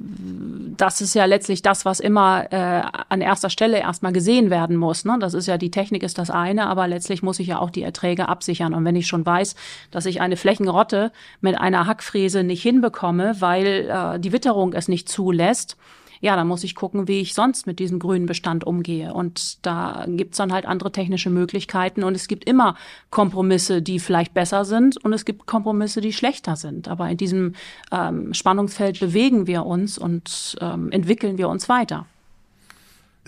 [0.00, 5.04] das ist ja letztlich das, was immer äh, an erster Stelle erstmal gesehen werden muss.
[5.04, 5.16] Ne?
[5.18, 7.82] Das ist ja die Technik ist das eine, aber letztlich muss ich ja auch die
[7.82, 8.74] Erträge absichern.
[8.74, 9.56] Und wenn ich schon weiß,
[9.90, 15.08] dass ich eine Flächenrotte mit einer Hackfräse nicht hinbekomme, weil äh, die Witterung es nicht
[15.08, 15.76] zulässt,
[16.20, 19.12] ja, dann muss ich gucken, wie ich sonst mit diesem grünen Bestand umgehe.
[19.12, 22.04] Und da gibt's dann halt andere technische Möglichkeiten.
[22.04, 22.76] Und es gibt immer
[23.10, 26.88] Kompromisse, die vielleicht besser sind und es gibt Kompromisse, die schlechter sind.
[26.88, 27.54] Aber in diesem
[27.92, 32.06] ähm, Spannungsfeld bewegen wir uns und ähm, entwickeln wir uns weiter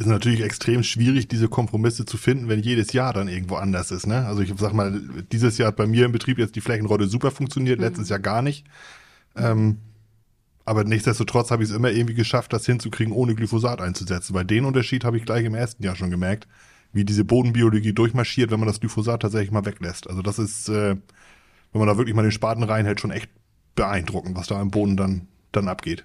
[0.00, 4.06] ist natürlich extrem schwierig, diese Kompromisse zu finden, wenn jedes Jahr dann irgendwo anders ist.
[4.06, 4.26] Ne?
[4.26, 4.98] Also ich sag mal,
[5.30, 7.84] dieses Jahr hat bei mir im Betrieb jetzt die Flächenrolle super funktioniert, mhm.
[7.84, 8.64] letztes Jahr gar nicht.
[9.36, 9.76] Ähm,
[10.70, 14.34] aber nichtsdestotrotz habe ich es immer irgendwie geschafft, das hinzukriegen, ohne Glyphosat einzusetzen.
[14.34, 16.46] Weil den Unterschied habe ich gleich im ersten Jahr schon gemerkt,
[16.92, 20.08] wie diese Bodenbiologie durchmarschiert, wenn man das Glyphosat tatsächlich mal weglässt.
[20.08, 20.94] Also das ist, äh,
[21.72, 23.28] wenn man da wirklich mal den Spaten reinhält, schon echt
[23.74, 26.04] beeindruckend, was da im Boden dann, dann abgeht.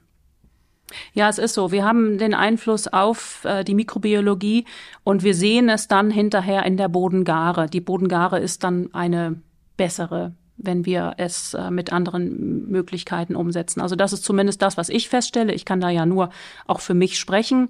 [1.14, 1.72] Ja, es ist so.
[1.72, 4.66] Wir haben den Einfluss auf äh, die Mikrobiologie
[5.04, 7.70] und wir sehen es dann hinterher in der Bodengare.
[7.70, 9.40] Die Bodengare ist dann eine
[9.78, 13.82] bessere wenn wir es äh, mit anderen Möglichkeiten umsetzen.
[13.82, 15.54] Also das ist zumindest das, was ich feststelle.
[15.54, 16.30] Ich kann da ja nur
[16.68, 17.70] auch für mich sprechen.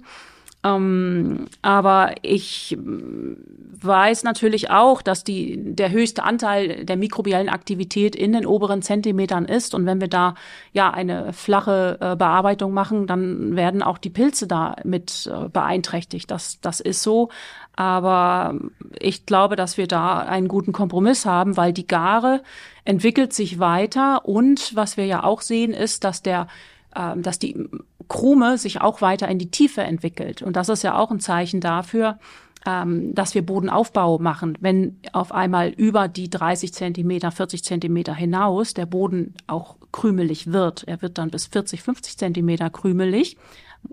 [0.66, 8.32] Ähm, aber ich weiß natürlich auch, dass die, der höchste Anteil der mikrobiellen Aktivität in
[8.32, 9.74] den oberen Zentimetern ist.
[9.74, 10.34] Und wenn wir da
[10.72, 16.30] ja eine flache äh, Bearbeitung machen, dann werden auch die Pilze da mit äh, beeinträchtigt.
[16.30, 17.28] Das, das ist so.
[17.76, 18.58] Aber
[18.98, 22.42] ich glaube, dass wir da einen guten Kompromiss haben, weil die Gare
[22.84, 24.24] entwickelt sich weiter.
[24.24, 26.48] Und was wir ja auch sehen, ist, dass der
[26.96, 27.68] ähm, dass die
[28.08, 30.42] Krume sich auch weiter in die Tiefe entwickelt.
[30.42, 32.18] Und das ist ja auch ein Zeichen dafür,
[32.64, 34.56] ähm, dass wir Bodenaufbau machen.
[34.60, 40.84] Wenn auf einmal über die 30 Zentimeter, 40 Zentimeter hinaus der Boden auch krümelig wird.
[40.86, 43.36] Er wird dann bis 40, 50 Zentimeter krümelig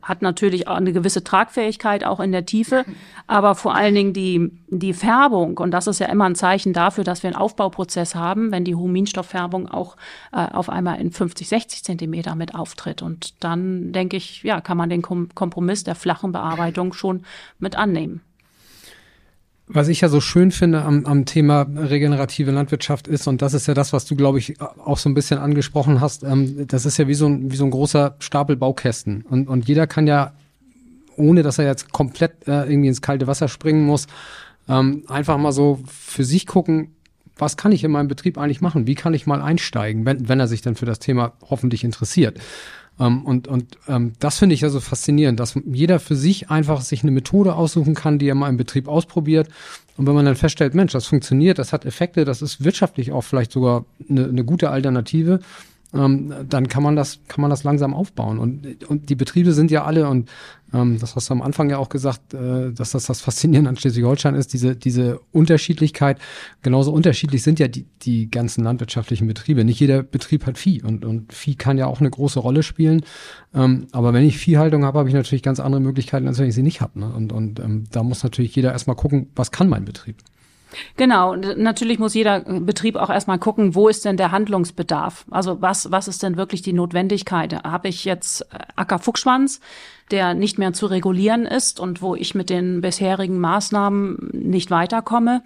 [0.02, 2.86] hat natürlich auch eine gewisse Tragfähigkeit auch in der Tiefe,
[3.28, 7.04] aber vor allen Dingen die, die Färbung, und das ist ja immer ein Zeichen dafür,
[7.04, 9.96] dass wir einen Aufbauprozess haben, wenn die Huminstofffärbung auch
[10.32, 13.02] äh, auf einmal in 50, 60 Zentimeter mit auftritt.
[13.02, 17.24] Und dann denke ich, ja, kann man den Kompromiss der flachen Bearbeitung schon
[17.60, 18.22] mit annehmen.
[19.74, 23.68] Was ich ja so schön finde am, am Thema regenerative Landwirtschaft ist, und das ist
[23.68, 26.98] ja das, was du, glaube ich, auch so ein bisschen angesprochen hast, ähm, das ist
[26.98, 29.26] ja wie so ein, wie so ein großer Stapel Baukästen.
[29.28, 30.34] Und, und jeder kann ja,
[31.16, 34.06] ohne dass er jetzt komplett äh, irgendwie ins kalte Wasser springen muss,
[34.70, 36.96] ähm, einfach mal so für sich gucken,
[37.36, 38.86] was kann ich in meinem Betrieb eigentlich machen?
[38.86, 42.40] Wie kann ich mal einsteigen, wenn, wenn er sich dann für das Thema hoffentlich interessiert?
[43.04, 46.82] Ähm, und und ähm, das finde ich ja so faszinierend, dass jeder für sich einfach
[46.82, 49.50] sich eine Methode aussuchen kann, die er mal im Betrieb ausprobiert.
[49.98, 53.22] Und wenn man dann feststellt, Mensch, das funktioniert, das hat Effekte, das ist wirtschaftlich auch
[53.22, 55.40] vielleicht sogar eine, eine gute Alternative,
[55.94, 58.40] ähm, dann kann man das, kann man das langsam aufbauen.
[58.40, 60.30] Und, und die Betriebe sind ja alle, und
[60.74, 63.78] ähm, das hast du am Anfang ja auch gesagt, äh, dass das das Faszinierende an
[63.78, 66.20] Schleswig-Holstein ist, diese, diese Unterschiedlichkeit.
[66.62, 69.64] Genauso unterschiedlich sind ja die, die ganzen landwirtschaftlichen Betriebe.
[69.64, 73.04] Nicht jeder Betrieb hat Vieh und, und Vieh kann ja auch eine große Rolle spielen.
[73.54, 76.56] Ähm, aber wenn ich Viehhaltung habe, habe ich natürlich ganz andere Möglichkeiten, als wenn ich
[76.56, 77.00] sie nicht habe.
[77.00, 77.14] Ne?
[77.14, 80.18] Und, und ähm, da muss natürlich jeder erstmal gucken, was kann mein Betrieb.
[80.98, 85.26] Genau, natürlich muss jeder Betrieb auch erstmal gucken, wo ist denn der Handlungsbedarf?
[85.30, 87.64] Also was, was ist denn wirklich die Notwendigkeit?
[87.64, 89.60] Habe ich jetzt äh, Ackerfuchsschwanz,
[90.14, 95.44] der nicht mehr zu regulieren ist und wo ich mit den bisherigen Maßnahmen nicht weiterkomme?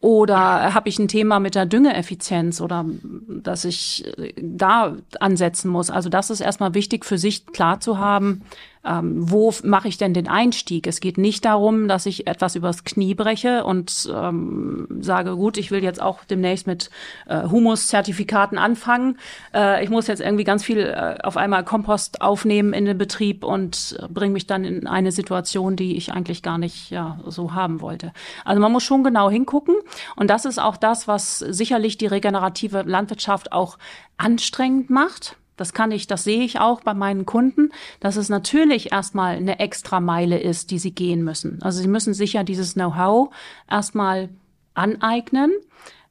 [0.00, 2.84] Oder habe ich ein Thema mit der Düngeeffizienz oder
[3.26, 4.04] dass ich
[4.36, 5.88] da ansetzen muss?
[5.88, 8.42] Also das ist erstmal wichtig für sich klar zu haben,
[8.84, 10.86] ähm, wo mache ich denn den Einstieg?
[10.86, 15.70] Es geht nicht darum, dass ich etwas übers Knie breche und ähm, sage, gut, ich
[15.70, 16.90] will jetzt auch demnächst mit
[17.26, 19.18] äh, Humus-Zertifikaten anfangen.
[19.54, 23.44] Äh, ich muss jetzt irgendwie ganz viel äh, auf einmal Kompost aufnehmen in den Betrieb
[23.44, 27.54] und äh, bringe mich dann in eine Situation, die ich eigentlich gar nicht ja, so
[27.54, 28.12] haben wollte.
[28.44, 29.76] Also man muss schon genau hingucken
[30.16, 33.78] und das ist auch das, was sicherlich die regenerative Landwirtschaft auch
[34.16, 38.92] anstrengend macht das kann ich, das sehe ich auch bei meinen Kunden, dass es natürlich
[38.92, 41.62] erstmal eine extra Meile ist, die sie gehen müssen.
[41.62, 43.30] Also sie müssen sich ja dieses Know-how
[43.70, 44.30] erstmal
[44.74, 45.52] aneignen.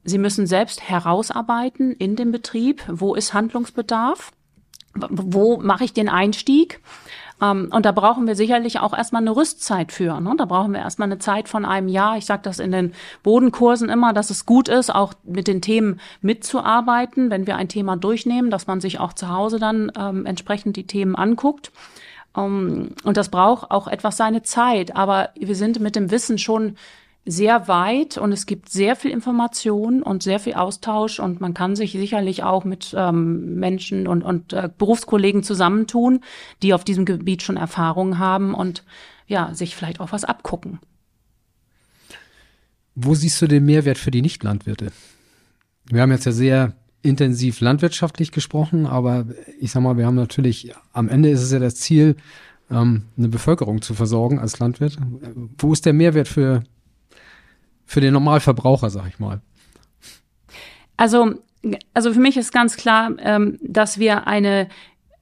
[0.04, 4.32] Sie müssen selbst herausarbeiten in dem Betrieb, wo ist Handlungsbedarf,
[4.96, 6.80] wo mache ich den Einstieg
[7.42, 10.20] ähm, und da brauchen wir sicherlich auch erstmal eine Rüstzeit für.
[10.20, 10.34] Ne?
[10.38, 12.18] Da brauchen wir erstmal eine Zeit von einem Jahr.
[12.18, 16.00] Ich sage das in den Bodenkursen immer, dass es gut ist, auch mit den Themen
[16.22, 20.76] mitzuarbeiten, wenn wir ein Thema durchnehmen, dass man sich auch zu Hause dann ähm, entsprechend
[20.78, 21.72] die Themen anguckt.
[22.36, 24.96] Um, ähm, und das braucht auch etwas seine Zeit.
[24.96, 26.78] Aber wir sind mit dem Wissen schon
[27.26, 31.76] sehr weit und es gibt sehr viel Information und sehr viel Austausch und man kann
[31.76, 36.20] sich sicherlich auch mit ähm, Menschen und, und äh, Berufskollegen zusammentun,
[36.62, 38.84] die auf diesem Gebiet schon Erfahrungen haben und
[39.26, 40.80] ja, sich vielleicht auch was abgucken.
[42.96, 44.92] Wo siehst du den Mehrwert für die Nichtlandwirte?
[45.86, 49.26] Wir haben jetzt ja sehr intensiv landwirtschaftlich gesprochen, aber
[49.60, 52.18] ich sag mal, wir haben natürlich, am Ende ist es ja das Ziel,
[52.70, 54.98] ähm, eine Bevölkerung zu versorgen als Landwirt.
[55.58, 56.64] Wo ist der Mehrwert für
[57.86, 59.42] für den Normalverbraucher, sag ich mal?
[60.98, 61.36] Also,
[61.94, 64.68] also für mich ist ganz klar, ähm, dass wir eine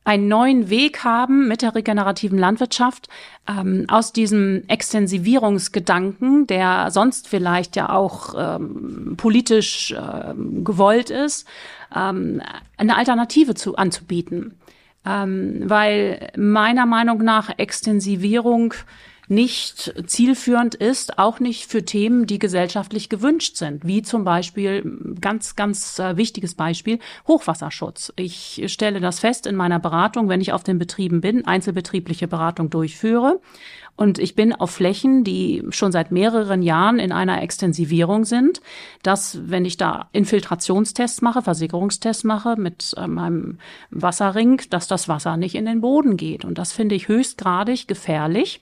[0.04, 3.08] einen neuen Weg haben mit der regenerativen Landwirtschaft
[3.48, 10.34] ähm, aus diesem Extensivierungsgedanken, der sonst vielleicht ja auch ähm, politisch äh,
[10.64, 11.48] gewollt ist,
[11.96, 12.42] ähm,
[12.78, 14.56] eine Alternative zu anzubieten,
[15.06, 18.74] ähm, weil meiner Meinung nach Extensivierung
[19.32, 24.84] nicht zielführend ist, auch nicht für Themen, die gesellschaftlich gewünscht sind, wie zum Beispiel,
[25.22, 28.12] ganz, ganz äh, wichtiges Beispiel, Hochwasserschutz.
[28.18, 32.70] Ich stelle das fest in meiner Beratung, wenn ich auf den Betrieben bin, einzelbetriebliche Beratung
[32.70, 33.40] durchführe.
[33.96, 38.62] Und ich bin auf Flächen, die schon seit mehreren Jahren in einer Extensivierung sind,
[39.02, 43.60] dass, wenn ich da Infiltrationstests mache, Versickerungstests mache mit äh, meinem
[43.92, 46.44] Wasserring, dass das Wasser nicht in den Boden geht.
[46.44, 48.62] Und das finde ich höchstgradig gefährlich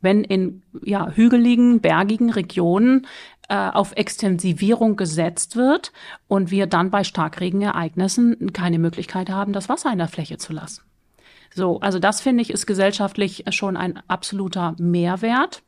[0.00, 3.06] wenn in ja, hügeligen, bergigen Regionen
[3.48, 5.92] äh, auf Extensivierung gesetzt wird
[6.28, 10.82] und wir dann bei Starkregenereignissen keine Möglichkeit haben, das Wasser in der Fläche zu lassen.
[11.54, 15.62] So, also das finde ich ist gesellschaftlich schon ein absoluter Mehrwert.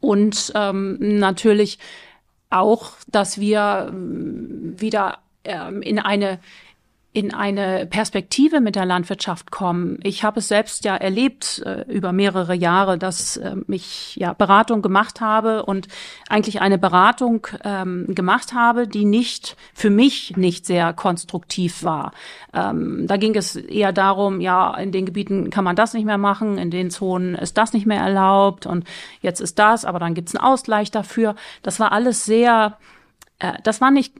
[0.00, 1.78] Und ähm, natürlich
[2.50, 6.40] auch, dass wir ähm, wieder ähm, in eine
[7.18, 9.98] in eine Perspektive mit der Landwirtschaft kommen.
[10.04, 14.82] Ich habe es selbst ja erlebt äh, über mehrere Jahre, dass äh, ich ja Beratung
[14.82, 15.88] gemacht habe und
[16.28, 22.12] eigentlich eine Beratung ähm, gemacht habe, die nicht für mich nicht sehr konstruktiv war.
[22.54, 26.18] Ähm, da ging es eher darum, ja, in den Gebieten kann man das nicht mehr
[26.18, 28.84] machen, in den Zonen ist das nicht mehr erlaubt und
[29.22, 31.34] jetzt ist das, aber dann gibt es einen Ausgleich dafür.
[31.64, 32.78] Das war alles sehr,
[33.40, 34.14] äh, das war nicht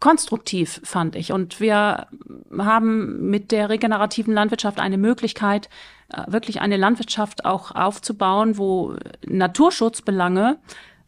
[0.00, 1.32] konstruktiv, fand ich.
[1.32, 2.08] Und wir
[2.56, 5.68] haben mit der regenerativen Landwirtschaft eine Möglichkeit,
[6.08, 10.58] äh, wirklich eine Landwirtschaft auch aufzubauen, wo Naturschutzbelange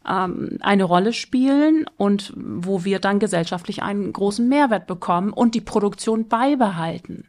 [0.09, 5.61] ähm, eine Rolle spielen und wo wir dann gesellschaftlich einen großen Mehrwert bekommen und die
[5.61, 7.29] Produktion beibehalten.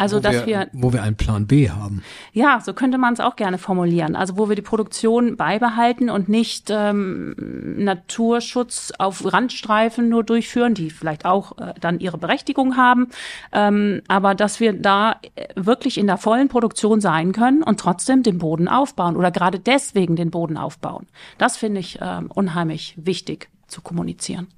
[0.00, 2.02] Also, wo dass wir, wir, wo wir einen Plan B haben.
[2.32, 4.16] Ja, so könnte man es auch gerne formulieren.
[4.16, 7.34] Also, wo wir die Produktion beibehalten und nicht ähm,
[7.76, 13.08] Naturschutz auf Randstreifen nur durchführen, die vielleicht auch äh, dann ihre Berechtigung haben,
[13.52, 18.22] ähm, aber dass wir da äh, wirklich in der vollen Produktion sein können und trotzdem
[18.22, 21.06] den Boden aufbauen oder gerade deswegen den Boden aufbauen.
[21.38, 24.48] Das finde ich äh, unheimlich wichtig zu kommunizieren.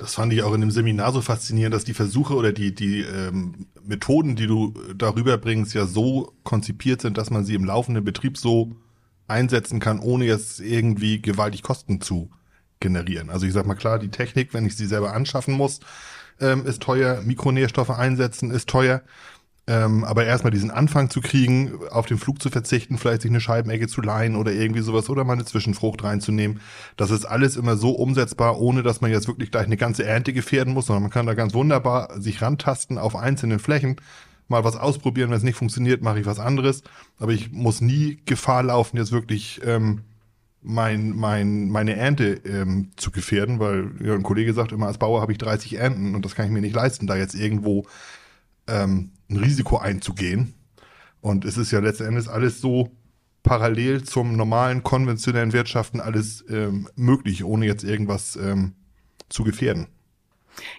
[0.00, 3.02] Das fand ich auch in dem Seminar so faszinierend, dass die Versuche oder die, die
[3.02, 8.02] ähm, Methoden, die du darüber bringst, ja so konzipiert sind, dass man sie im laufenden
[8.02, 8.74] Betrieb so
[9.28, 12.30] einsetzen kann, ohne jetzt irgendwie gewaltig Kosten zu
[12.80, 13.28] generieren.
[13.28, 15.80] Also ich sag mal klar, die Technik, wenn ich sie selber anschaffen muss,
[16.40, 17.20] ähm, ist teuer.
[17.20, 19.02] Mikronährstoffe einsetzen ist teuer.
[19.70, 23.40] Ähm, aber erstmal diesen Anfang zu kriegen, auf den Flug zu verzichten, vielleicht sich eine
[23.40, 26.58] Scheibenecke zu leihen oder irgendwie sowas oder mal eine Zwischenfrucht reinzunehmen.
[26.96, 30.32] Das ist alles immer so umsetzbar, ohne dass man jetzt wirklich gleich eine ganze Ernte
[30.32, 33.94] gefährden muss, sondern man kann da ganz wunderbar sich rantasten auf einzelnen Flächen,
[34.48, 36.82] mal was ausprobieren, wenn es nicht funktioniert, mache ich was anderes.
[37.20, 40.00] Aber ich muss nie Gefahr laufen, jetzt wirklich ähm,
[40.62, 45.20] mein, mein, meine Ernte ähm, zu gefährden, weil ja, ein Kollege sagt immer, als Bauer
[45.20, 47.86] habe ich 30 Ernten und das kann ich mir nicht leisten, da jetzt irgendwo
[48.70, 50.54] ähm, ein Risiko einzugehen.
[51.20, 52.90] Und es ist ja letzten Endes alles so
[53.42, 58.74] parallel zum normalen konventionellen Wirtschaften alles ähm, möglich, ohne jetzt irgendwas ähm,
[59.28, 59.86] zu gefährden.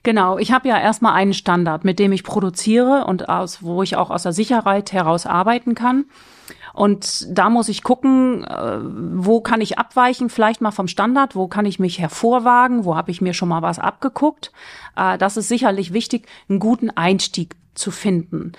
[0.03, 3.95] Genau, ich habe ja erstmal einen Standard, mit dem ich produziere und aus, wo ich
[3.95, 6.05] auch aus der Sicherheit heraus arbeiten kann.
[6.73, 11.47] Und da muss ich gucken, äh, wo kann ich abweichen, vielleicht mal vom Standard, wo
[11.47, 14.51] kann ich mich hervorwagen, wo habe ich mir schon mal was abgeguckt.
[14.95, 18.53] Äh, das ist sicherlich wichtig, einen guten Einstieg zu finden.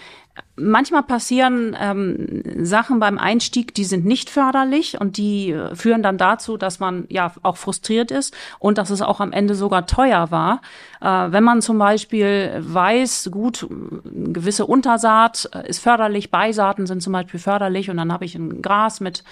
[0.57, 6.19] Manchmal passieren ähm, Sachen beim Einstieg, die sind nicht förderlich und die äh, führen dann
[6.19, 10.31] dazu, dass man ja auch frustriert ist und dass es auch am Ende sogar teuer
[10.31, 10.61] war.
[11.01, 13.67] Äh, wenn man zum Beispiel weiß, gut,
[14.05, 18.63] gewisse Untersaat äh, ist förderlich, Beisaaten sind zum Beispiel förderlich und dann habe ich ein
[18.63, 19.25] Gras mit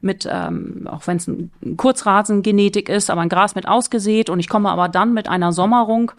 [0.00, 4.48] mit, ähm, auch wenn es ein Kurzrasengenetik ist, aber ein Gras mit ausgesät und ich
[4.48, 6.12] komme aber dann mit einer Sommerung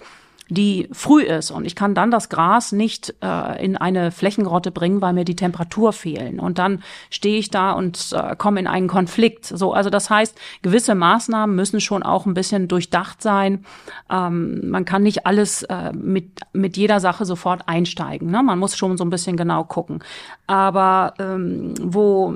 [0.49, 5.01] die früh ist und ich kann dann das Gras nicht äh, in eine Flächengrotte bringen,
[5.01, 8.87] weil mir die Temperatur fehlen und dann stehe ich da und äh, komme in einen
[8.87, 9.45] Konflikt.
[9.45, 13.65] So, also das heißt, gewisse Maßnahmen müssen schon auch ein bisschen durchdacht sein.
[14.09, 18.31] Ähm, man kann nicht alles äh, mit mit jeder Sache sofort einsteigen.
[18.31, 18.41] Ne?
[18.41, 20.03] Man muss schon so ein bisschen genau gucken.
[20.47, 22.33] Aber ähm, wo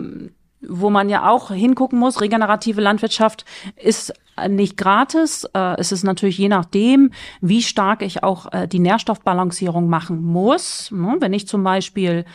[0.73, 3.45] wo man ja auch hingucken muss, regenerative Landwirtschaft
[3.75, 4.13] ist
[4.49, 5.47] nicht gratis.
[5.53, 7.11] Äh, es ist natürlich je nachdem,
[7.41, 10.91] wie stark ich auch äh, die Nährstoffbalancierung machen muss.
[10.91, 11.17] Ne?
[11.19, 12.25] Wenn ich zum Beispiel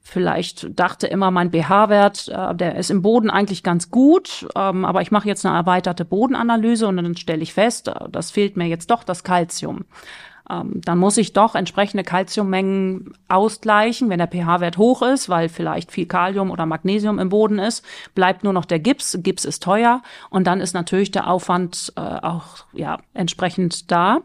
[0.00, 5.02] vielleicht dachte immer, mein pH-Wert, äh, der ist im Boden eigentlich ganz gut, ähm, aber
[5.02, 8.90] ich mache jetzt eine erweiterte Bodenanalyse und dann stelle ich fest, das fehlt mir jetzt
[8.90, 9.84] doch das Calcium ähm,
[10.48, 14.10] dann muss ich doch entsprechende Kalziummengen ausgleichen.
[14.10, 17.84] Wenn der pH-Wert hoch ist, weil vielleicht viel Kalium oder Magnesium im Boden ist,
[18.14, 19.18] bleibt nur noch der Gips.
[19.22, 24.20] Gips ist teuer und dann ist natürlich der Aufwand äh, auch ja entsprechend da.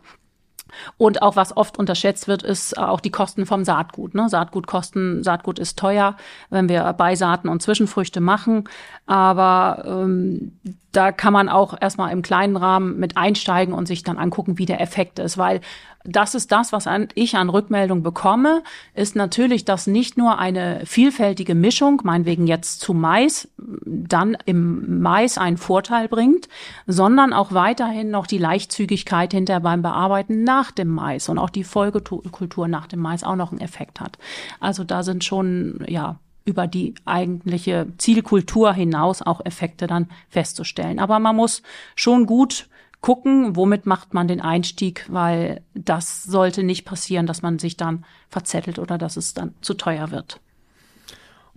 [0.98, 4.16] Und auch was oft unterschätzt wird, ist auch die Kosten vom Saatgut.
[4.16, 4.30] Ne?
[4.30, 6.16] Saatgutkosten, Saatgut ist teuer,
[6.50, 8.66] wenn wir Beisaaten und Zwischenfrüchte machen.
[9.06, 10.60] Aber ähm,
[10.92, 14.66] da kann man auch erstmal im kleinen Rahmen mit einsteigen und sich dann angucken, wie
[14.66, 15.38] der Effekt ist.
[15.38, 15.62] Weil
[16.08, 18.64] das ist das, was ich an Rückmeldung bekomme,
[18.96, 23.50] ist natürlich, dass nicht nur eine vielfältige Mischung, meinetwegen jetzt zu Mais,
[23.86, 26.48] dann im Mais einen Vorteil bringt,
[26.88, 31.66] sondern auch weiterhin noch die Leichtzügigkeit hinter beim Bearbeiten nach dem Mais und auch die
[31.66, 34.18] Folgekultur nach dem Mais auch noch einen Effekt hat.
[34.62, 41.00] Also da sind schon, ja, über die eigentliche Zielkultur hinaus auch Effekte dann festzustellen.
[41.00, 41.62] Aber man muss
[41.96, 42.68] schon gut
[43.02, 48.06] gucken, womit macht man den Einstieg, weil das sollte nicht passieren, dass man sich dann
[48.30, 50.40] verzettelt oder dass es dann zu teuer wird.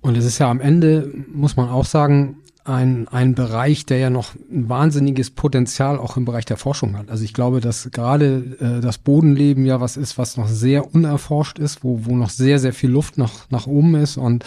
[0.00, 4.10] Und es ist ja am Ende, muss man auch sagen, ein, ein Bereich, der ja
[4.10, 7.10] noch ein wahnsinniges Potenzial auch im Bereich der Forschung hat.
[7.10, 11.58] Also ich glaube, dass gerade äh, das Bodenleben ja was ist, was noch sehr unerforscht
[11.58, 14.18] ist, wo, wo noch sehr, sehr viel Luft noch nach oben ist.
[14.18, 14.44] Und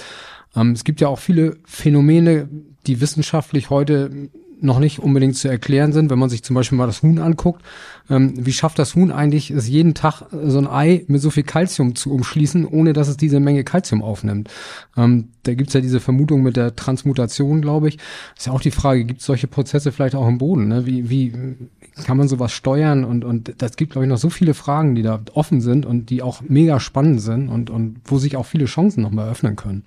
[0.56, 2.48] ähm, es gibt ja auch viele Phänomene,
[2.86, 4.30] die wissenschaftlich heute
[4.62, 7.62] noch nicht unbedingt zu erklären sind, wenn man sich zum Beispiel mal das Huhn anguckt.
[8.10, 11.30] Ähm, wie schafft das Huhn eigentlich, es jeden Tag äh, so ein Ei mit so
[11.30, 14.50] viel Kalzium zu umschließen, ohne dass es diese Menge Kalzium aufnimmt?
[14.98, 17.98] Ähm, da gibt's ja diese Vermutung mit der Transmutation, glaube ich.
[18.38, 20.68] Ist ja auch die Frage, gibt es solche Prozesse vielleicht auch im Boden?
[20.68, 20.86] Ne?
[20.86, 21.34] Wie, wie
[22.06, 23.04] kann man sowas steuern?
[23.04, 26.10] Und, und das gibt, glaube ich, noch so viele Fragen, die da offen sind und
[26.10, 29.84] die auch mega spannend sind und, und wo sich auch viele Chancen nochmal öffnen können.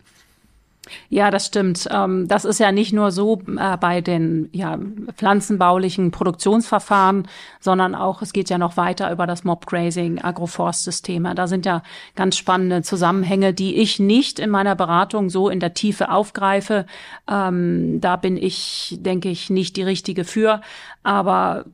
[1.08, 1.88] Ja, das stimmt.
[1.90, 4.78] Ähm, das ist ja nicht nur so äh, bei den ja,
[5.16, 7.28] pflanzenbaulichen Produktionsverfahren,
[7.60, 11.34] sondern auch, es geht ja noch weiter über das Mob-Grazing, Agroforstsysteme.
[11.34, 11.82] Da sind ja
[12.14, 16.86] ganz spannende Zusammenhänge, die ich nicht in meiner Beratung so in der Tiefe aufgreife.
[17.30, 20.60] Ähm, da bin ich, denke ich, nicht die richtige für.
[21.02, 21.64] Aber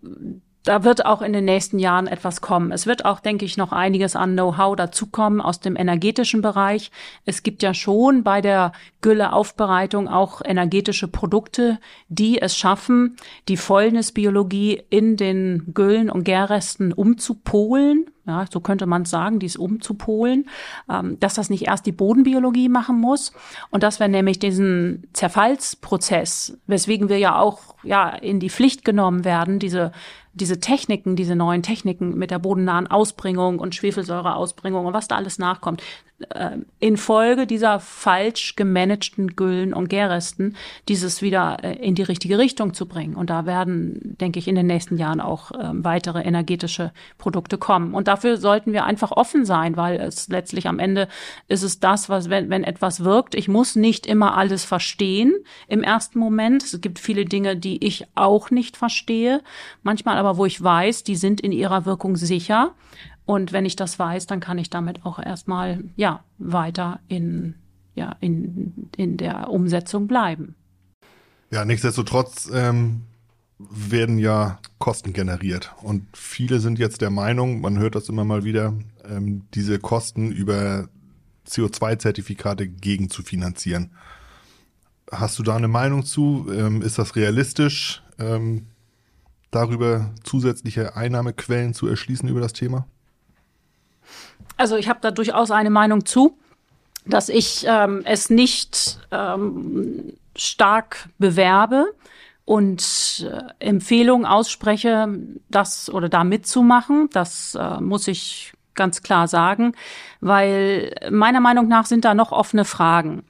[0.65, 2.71] da wird auch in den nächsten Jahren etwas kommen.
[2.71, 6.91] Es wird auch, denke ich, noch einiges an Know-how dazukommen aus dem energetischen Bereich.
[7.25, 13.17] Es gibt ja schon bei der Gülleaufbereitung auch energetische Produkte, die es schaffen,
[13.49, 18.07] die Fäulnisbiologie in den Güllen und Gärresten umzupolen.
[18.25, 20.49] Ja, so könnte man sagen, dies umzupolen,
[20.89, 23.33] ähm, dass das nicht erst die Bodenbiologie machen muss
[23.71, 29.25] und dass wir nämlich diesen Zerfallsprozess, weswegen wir ja auch ja in die Pflicht genommen
[29.25, 29.91] werden, diese
[30.35, 35.39] diese Techniken, diese neuen Techniken mit der bodennahen Ausbringung und Schwefelsäureausbringung und was da alles
[35.39, 35.83] nachkommt,
[36.30, 40.57] äh, infolge dieser falsch gemanagten Güllen und Gärresten
[40.89, 43.14] dieses wieder äh, in die richtige Richtung zu bringen.
[43.14, 47.95] Und da werden, denke ich, in den nächsten Jahren auch ähm, weitere energetische Produkte kommen.
[47.95, 51.09] Und dafür sollten wir einfach offen sein, weil es letztlich am Ende
[51.49, 55.35] ist es das, was, wenn, wenn etwas wirkt, ich muss nicht immer alles verstehen
[55.68, 56.62] im ersten Moment.
[56.62, 59.43] Es gibt viele Dinge, die ich auch nicht verstehe.
[59.83, 62.75] Manchmal aber, wo ich weiß, die sind in ihrer Wirkung sicher.
[63.25, 67.57] Und wenn ich das weiß, dann kann ich damit auch erstmal, ja, weiter in,
[67.97, 70.55] ja, in, in der Umsetzung bleiben.
[71.51, 73.03] Ja, nichtsdestotrotz ähm,
[73.59, 75.75] werden ja Kosten generiert.
[75.83, 80.31] Und viele sind jetzt der Meinung, man hört das immer mal wieder, ähm, diese Kosten
[80.31, 80.89] über
[81.49, 83.91] CO2-Zertifikate gegen zu finanzieren.
[85.11, 86.47] Hast du da eine Meinung zu?
[86.55, 88.66] Ähm, ist das realistisch, ähm,
[89.53, 92.87] darüber zusätzliche Einnahmequellen zu erschließen über das Thema?
[94.57, 96.37] Also ich habe da durchaus eine Meinung zu,
[97.07, 101.93] dass ich ähm, es nicht ähm, stark bewerbe
[102.45, 105.09] und äh, Empfehlungen ausspreche,
[105.49, 107.09] das oder da mitzumachen.
[107.13, 109.75] Das äh, muss ich ganz klar sagen,
[110.21, 113.25] weil meiner Meinung nach sind da noch offene Fragen.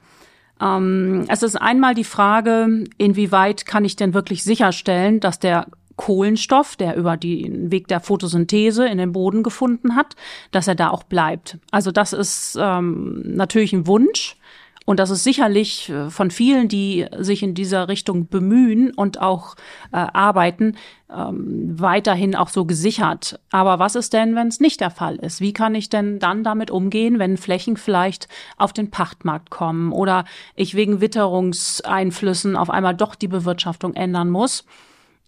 [0.61, 6.75] Ähm, es ist einmal die Frage, inwieweit kann ich denn wirklich sicherstellen, dass der Kohlenstoff,
[6.75, 10.15] der über den Weg der Photosynthese in den Boden gefunden hat,
[10.51, 11.57] dass er da auch bleibt.
[11.71, 14.37] Also das ist ähm, natürlich ein Wunsch.
[14.85, 19.55] Und das ist sicherlich äh, von vielen, die sich in dieser Richtung bemühen und auch
[19.93, 20.75] äh, arbeiten,
[21.09, 23.39] ähm, weiterhin auch so gesichert.
[23.49, 25.39] Aber was ist denn, wenn es nicht der Fall ist?
[25.39, 28.27] Wie kann ich denn dann damit umgehen, wenn Flächen vielleicht
[28.57, 30.25] auf den Pachtmarkt kommen oder
[30.55, 34.65] ich wegen Witterungseinflüssen auf einmal doch die Bewirtschaftung ändern muss?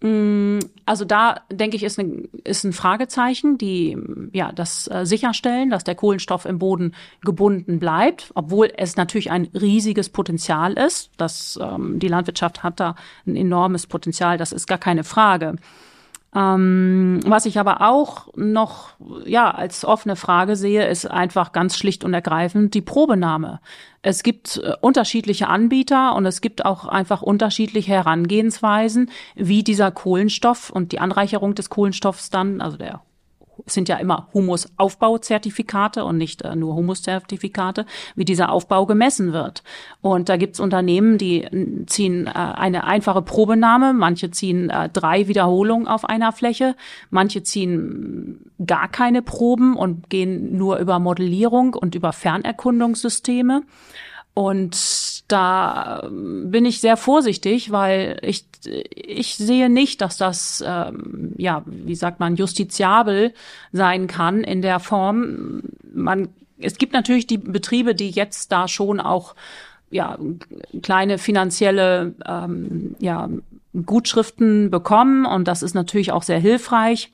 [0.00, 3.96] Mm, also da denke ich, ist, ein ist ein Fragezeichen, die
[4.32, 9.48] ja das äh, sicherstellen, dass der Kohlenstoff im Boden gebunden bleibt, obwohl es natürlich ein
[9.54, 11.10] riesiges Potenzial ist.
[11.16, 12.94] Das, ähm, die Landwirtschaft hat da
[13.26, 15.56] ein enormes Potenzial, das ist gar keine Frage.
[16.36, 18.90] Ähm, was ich aber auch noch
[19.24, 23.60] ja als offene Frage sehe, ist einfach ganz schlicht und ergreifend die Probenahme.
[24.02, 30.68] Es gibt äh, unterschiedliche Anbieter und es gibt auch einfach unterschiedliche Herangehensweisen, wie dieser Kohlenstoff
[30.68, 33.00] und die Anreicherung des Kohlenstoffs dann, also der
[33.64, 39.62] sind ja immer Humusaufbauzertifikate und nicht äh, nur Humuszertifikate, wie dieser Aufbau gemessen wird.
[40.00, 45.28] Und da gibt's Unternehmen, die äh, ziehen äh, eine einfache Probenahme, manche ziehen äh, drei
[45.28, 46.76] Wiederholungen auf einer Fläche,
[47.10, 53.62] manche ziehen gar keine Proben und gehen nur über Modellierung und über Fernerkundungssysteme.
[54.34, 58.46] Und da ähm, bin ich sehr vorsichtig, weil ich,
[58.94, 63.32] ich sehe nicht, dass das, ähm, ja, wie sagt man, justiziabel
[63.72, 65.62] sein kann in der Form.
[65.92, 69.34] Man, es gibt natürlich die Betriebe, die jetzt da schon auch
[69.90, 70.18] ja,
[70.82, 73.28] kleine finanzielle ähm, ja,
[73.84, 77.12] Gutschriften bekommen und das ist natürlich auch sehr hilfreich.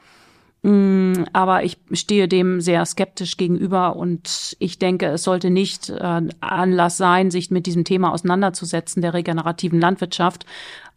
[0.63, 6.23] Mm, aber ich stehe dem sehr skeptisch gegenüber und ich denke, es sollte nicht äh,
[6.41, 10.47] Anlass sein, sich mit diesem Thema auseinanderzusetzen, der regenerativen Landwirtschaft,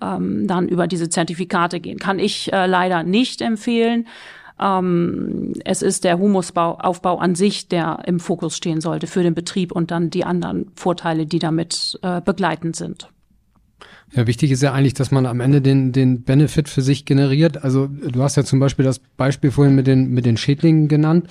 [0.02, 1.98] ähm, dann über diese Zertifikate gehen.
[1.98, 4.08] Kann ich äh, leider nicht empfehlen.
[4.60, 9.72] Ähm, es ist der Humusaufbau an sich, der im Fokus stehen sollte für den Betrieb
[9.72, 13.10] und dann die anderen Vorteile, die damit äh, begleitend sind.
[14.14, 17.64] Ja, wichtig ist ja eigentlich, dass man am Ende den, den Benefit für sich generiert.
[17.64, 21.28] Also du hast ja zum Beispiel das Beispiel vorhin mit den, mit den Schädlingen genannt.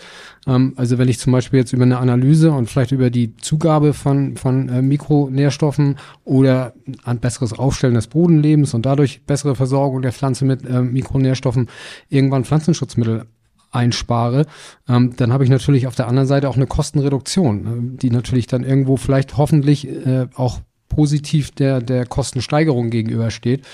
[0.47, 3.95] Ähm, also wenn ich zum Beispiel jetzt über eine Analyse und vielleicht über die Zugabe
[3.95, 10.13] von, von äh, Mikronährstoffen oder ein besseres Aufstellen des Bodenlebens und dadurch bessere Versorgung der
[10.13, 11.69] Pflanze mit äh, Mikronährstoffen
[12.11, 13.27] irgendwann Pflanzenschutzmittel
[13.71, 14.47] einspare,
[14.89, 18.47] ähm, dann habe ich natürlich auf der anderen Seite auch eine Kostenreduktion, äh, die natürlich
[18.47, 23.65] dann irgendwo vielleicht hoffentlich äh, auch positiv der, der Kostensteigerung gegenübersteht.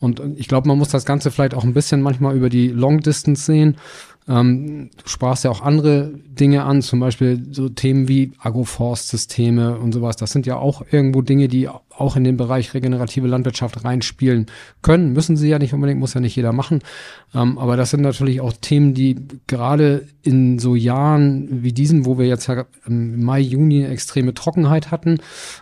[0.00, 3.00] Und ich glaube, man muss das Ganze vielleicht auch ein bisschen manchmal über die Long
[3.00, 3.76] Distance sehen.
[4.26, 9.92] Ähm, du sprachst ja auch andere Dinge an, zum Beispiel so Themen wie Agroforst-Systeme und
[9.92, 10.16] sowas.
[10.16, 14.46] Das sind ja auch irgendwo Dinge, die auch in den Bereich regenerative Landwirtschaft reinspielen
[14.82, 15.12] können.
[15.12, 16.80] Müssen sie ja nicht unbedingt, muss ja nicht jeder machen.
[17.34, 19.16] Ähm, aber das sind natürlich auch Themen, die
[19.46, 24.90] gerade in so Jahren wie diesen, wo wir jetzt ja im Mai, Juni extreme Trockenheit
[24.90, 25.18] hatten,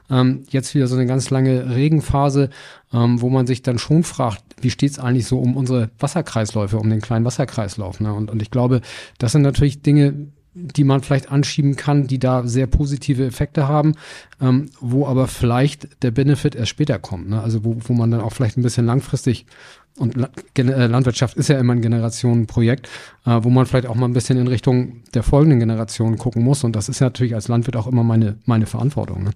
[0.08, 2.50] ähm, jetzt wieder so eine ganz lange Regenphase,
[2.92, 6.78] ähm, wo man sich dann schon fragt, wie steht es eigentlich so um unsere Wasserkreisläufe,
[6.78, 8.00] um den kleinen Wasserkreislauf.
[8.00, 8.12] Ne?
[8.12, 8.80] Und, und ich glaube,
[9.18, 13.94] das sind natürlich Dinge, die man vielleicht anschieben kann, die da sehr positive Effekte haben,
[14.40, 17.30] ähm, wo aber vielleicht der Benefit erst später kommt.
[17.30, 17.40] Ne?
[17.40, 19.46] Also wo, wo man dann auch vielleicht ein bisschen langfristig
[19.98, 22.88] und äh, Landwirtschaft ist ja immer ein Generationenprojekt,
[23.26, 26.64] äh, wo man vielleicht auch mal ein bisschen in Richtung der folgenden Generation gucken muss.
[26.64, 29.24] Und das ist natürlich als Landwirt auch immer meine, meine Verantwortung.
[29.24, 29.30] Ne?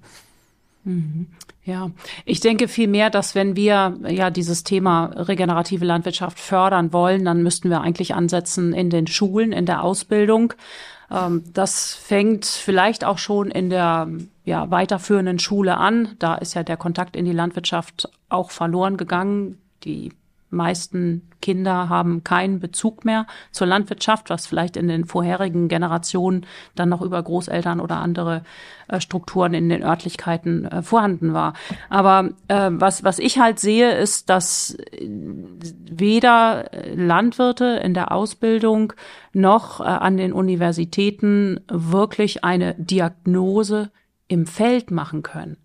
[0.87, 1.27] Mhm.
[1.65, 1.91] Ja,
[2.25, 7.71] ich denke vielmehr, dass wenn wir ja dieses Thema regenerative Landwirtschaft fördern wollen, dann müssten
[7.71, 10.55] wir eigentlich ansetzen in den Schulen, in der Ausbildung.
[11.11, 14.09] Ähm, das fängt vielleicht auch schon in der
[14.45, 16.15] ja, weiterführenden Schule an.
[16.21, 19.59] Da ist ja der Kontakt in die Landwirtschaft auch verloren gegangen.
[19.83, 20.13] Die
[20.57, 26.89] meisten Kinder haben keinen Bezug mehr zur Landwirtschaft, was vielleicht in den vorherigen Generationen dann
[26.89, 28.43] noch über Großeltern oder andere
[28.89, 31.53] äh, Strukturen in den Örtlichkeiten äh, vorhanden war.
[31.89, 38.93] Aber äh, was, was ich halt sehe, ist, dass weder Landwirte in der Ausbildung
[39.33, 43.91] noch äh, an den Universitäten wirklich eine Diagnose
[44.29, 45.59] im Feld machen können.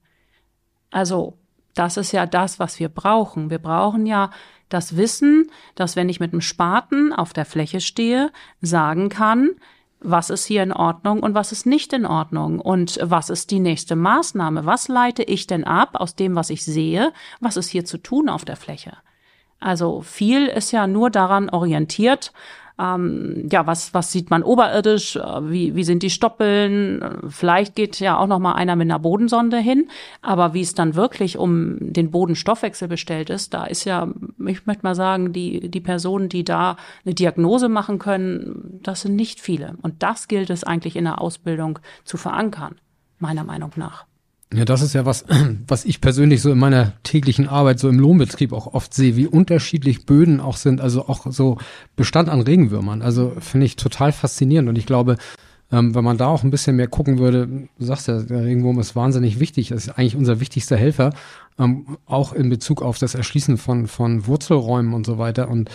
[0.92, 1.38] Also
[1.74, 3.50] das ist ja das, was wir brauchen.
[3.50, 4.30] Wir brauchen ja
[4.74, 9.52] das Wissen, dass wenn ich mit einem Spaten auf der Fläche stehe, sagen kann,
[10.00, 13.60] was ist hier in Ordnung und was ist nicht in Ordnung und was ist die
[13.60, 14.66] nächste Maßnahme?
[14.66, 17.14] Was leite ich denn ab aus dem, was ich sehe?
[17.40, 18.98] Was ist hier zu tun auf der Fläche?
[19.60, 22.34] Also viel ist ja nur daran orientiert,
[22.82, 25.16] ähm, ja, was, was sieht man oberirdisch?
[25.16, 27.04] Äh, wie, wie sind die Stoppeln?
[27.28, 29.88] Vielleicht geht ja auch noch mal einer mit einer Bodensonde hin.
[30.22, 34.08] Aber wie es dann wirklich um den Bodenstoffwechsel bestellt ist, da ist ja,
[34.46, 39.16] ich möchte mal sagen, die, die Personen, die da eine Diagnose machen können, das sind
[39.16, 39.76] nicht viele.
[39.82, 42.76] Und das gilt es eigentlich in der Ausbildung zu verankern,
[43.20, 44.06] meiner Meinung nach.
[44.54, 45.26] Ja, das ist ja was,
[45.68, 49.28] was ich persönlich so in meiner täglichen Arbeit so im Lohnbetrieb auch oft sehe, wie
[49.28, 51.58] unterschiedlich Böden auch sind, also auch so
[51.96, 53.02] Bestand an Regenwürmern.
[53.02, 55.16] Also finde ich total faszinierend und ich glaube,
[55.72, 58.80] ähm, wenn man da auch ein bisschen mehr gucken würde, du sagst ja, der Regenwurm
[58.80, 61.14] ist wahnsinnig wichtig, das ist eigentlich unser wichtigster Helfer,
[61.58, 65.70] ähm, auch in Bezug auf das Erschließen von, von Wurzelräumen und so weiter und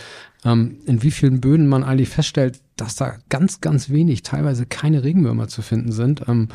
[0.44, 5.02] ähm, in wie vielen Böden man eigentlich feststellt, dass da ganz, ganz wenig, teilweise keine
[5.02, 6.28] Regenwürmer zu finden sind.
[6.28, 6.48] Ähm,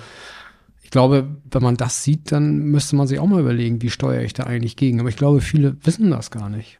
[0.91, 4.23] ich glaube, wenn man das sieht, dann müsste man sich auch mal überlegen, wie steuere
[4.23, 4.99] ich da eigentlich gegen.
[4.99, 6.79] Aber ich glaube, viele wissen das gar nicht.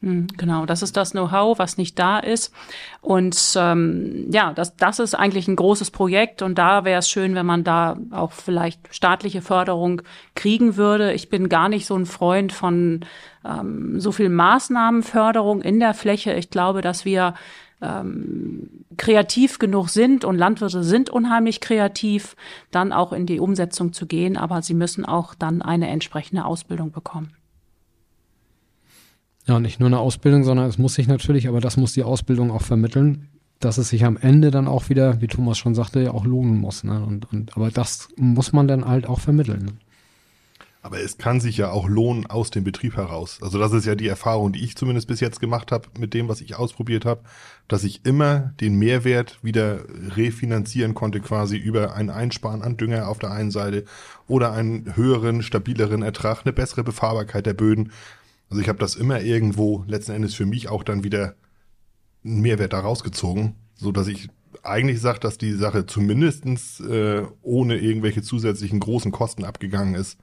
[0.00, 2.52] Hm, genau, das ist das Know-how, was nicht da ist.
[3.00, 7.36] Und ähm, ja, das, das ist eigentlich ein großes Projekt und da wäre es schön,
[7.36, 10.02] wenn man da auch vielleicht staatliche Förderung
[10.34, 11.12] kriegen würde.
[11.12, 13.04] Ich bin gar nicht so ein Freund von
[13.44, 16.32] ähm, so viel Maßnahmenförderung in der Fläche.
[16.32, 17.34] Ich glaube, dass wir
[17.82, 22.36] ähm, kreativ genug sind und Landwirte sind unheimlich kreativ,
[22.70, 26.92] dann auch in die Umsetzung zu gehen, aber sie müssen auch dann eine entsprechende Ausbildung
[26.92, 27.32] bekommen.
[29.46, 32.52] Ja, nicht nur eine Ausbildung, sondern es muss sich natürlich, aber das muss die Ausbildung
[32.52, 33.28] auch vermitteln,
[33.58, 36.58] dass es sich am Ende dann auch wieder, wie Thomas schon sagte, ja auch lohnen
[36.58, 36.84] muss.
[36.84, 37.04] Ne?
[37.04, 39.80] Und, und, aber das muss man dann halt auch vermitteln.
[40.84, 43.38] Aber es kann sich ja auch lohnen aus dem Betrieb heraus.
[43.40, 46.28] Also das ist ja die Erfahrung, die ich zumindest bis jetzt gemacht habe mit dem,
[46.28, 47.22] was ich ausprobiert habe,
[47.68, 49.84] dass ich immer den Mehrwert wieder
[50.16, 53.84] refinanzieren konnte, quasi über ein Einsparen an Dünger auf der einen Seite
[54.26, 57.92] oder einen höheren, stabileren Ertrag, eine bessere Befahrbarkeit der Böden.
[58.50, 61.36] Also ich habe das immer irgendwo letzten Endes für mich auch dann wieder
[62.24, 64.30] einen Mehrwert daraus gezogen, so dass ich
[64.64, 70.18] eigentlich sage, dass die Sache zumindestens äh, ohne irgendwelche zusätzlichen großen Kosten abgegangen ist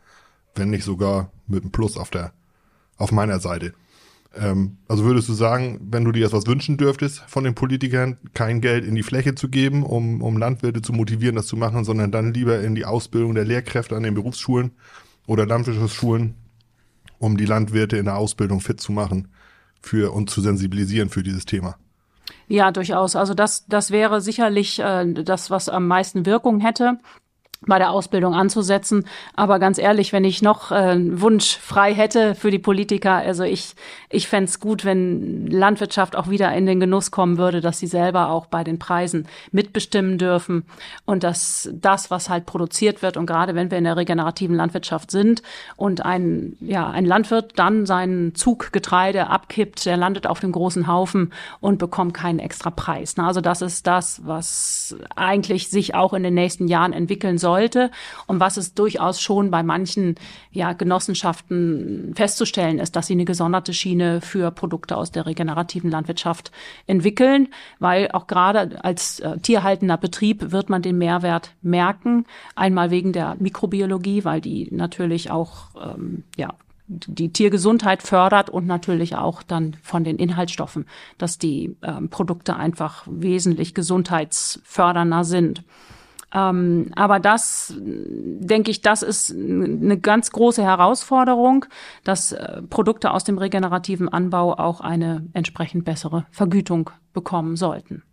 [0.59, 2.33] wenn nicht sogar mit einem Plus auf der,
[2.97, 3.73] auf meiner Seite.
[4.35, 8.61] Ähm, also würdest du sagen, wenn du dir etwas wünschen dürftest von den Politikern, kein
[8.61, 12.11] Geld in die Fläche zu geben, um, um Landwirte zu motivieren, das zu machen, sondern
[12.11, 14.71] dann lieber in die Ausbildung der Lehrkräfte an den Berufsschulen
[15.25, 16.35] oder Landwirtschaftsschulen,
[17.17, 19.29] um die Landwirte in der Ausbildung fit zu machen
[19.81, 21.77] für und zu sensibilisieren für dieses Thema?
[22.47, 23.15] Ja, durchaus.
[23.15, 26.99] Also das, das wäre sicherlich äh, das, was am meisten Wirkung hätte
[27.67, 29.05] bei der Ausbildung anzusetzen.
[29.35, 33.43] Aber ganz ehrlich, wenn ich noch äh, einen Wunsch frei hätte für die Politiker, also
[33.43, 33.75] ich,
[34.09, 38.29] ich fände gut, wenn Landwirtschaft auch wieder in den Genuss kommen würde, dass sie selber
[38.29, 40.63] auch bei den Preisen mitbestimmen dürfen
[41.05, 45.11] und dass das, was halt produziert wird und gerade wenn wir in der regenerativen Landwirtschaft
[45.11, 45.43] sind
[45.75, 50.87] und ein, ja, ein Landwirt dann seinen Zug Getreide abkippt, der landet auf dem großen
[50.87, 53.15] Haufen und bekommt keinen extra Preis.
[53.17, 57.89] Also das ist das, was eigentlich sich auch in den nächsten Jahren entwickeln soll sollte
[58.27, 60.15] und was es durchaus schon bei manchen
[60.51, 66.51] ja, Genossenschaften festzustellen ist, dass sie eine gesonderte Schiene für Produkte aus der regenerativen Landwirtschaft
[66.85, 67.47] entwickeln,
[67.79, 72.25] weil auch gerade als äh, tierhaltender Betrieb wird man den Mehrwert merken.
[72.55, 76.53] Einmal wegen der Mikrobiologie, weil die natürlich auch ähm, ja
[76.89, 80.85] die Tiergesundheit fördert und natürlich auch dann von den Inhaltsstoffen,
[81.19, 85.63] dass die ähm, Produkte einfach wesentlich gesundheitsfördernder sind.
[86.33, 91.65] Ähm, aber das, denke ich, das ist eine ganz große Herausforderung,
[92.03, 98.03] dass äh, Produkte aus dem regenerativen Anbau auch eine entsprechend bessere Vergütung bekommen sollten.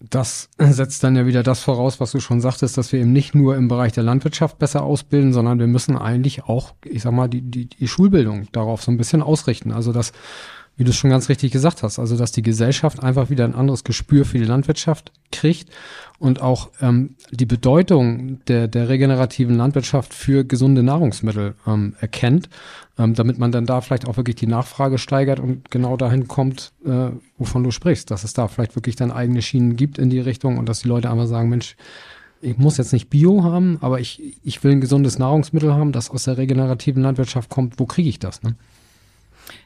[0.00, 3.34] Das setzt dann ja wieder das voraus, was du schon sagtest, dass wir eben nicht
[3.34, 7.28] nur im Bereich der Landwirtschaft besser ausbilden, sondern wir müssen eigentlich auch, ich sag mal,
[7.28, 9.72] die, die, die Schulbildung darauf so ein bisschen ausrichten.
[9.72, 10.12] Also dass
[10.78, 13.56] wie du es schon ganz richtig gesagt hast, also dass die Gesellschaft einfach wieder ein
[13.56, 15.70] anderes Gespür für die Landwirtschaft kriegt
[16.20, 22.48] und auch ähm, die Bedeutung der, der regenerativen Landwirtschaft für gesunde Nahrungsmittel ähm, erkennt,
[22.96, 26.72] ähm, damit man dann da vielleicht auch wirklich die Nachfrage steigert und genau dahin kommt,
[26.86, 30.20] äh, wovon du sprichst, dass es da vielleicht wirklich dann eigene Schienen gibt in die
[30.20, 31.74] Richtung und dass die Leute einfach sagen, Mensch,
[32.40, 36.08] ich muss jetzt nicht Bio haben, aber ich, ich will ein gesundes Nahrungsmittel haben, das
[36.08, 37.80] aus der regenerativen Landwirtschaft kommt.
[37.80, 38.44] Wo kriege ich das?
[38.44, 38.54] Ne?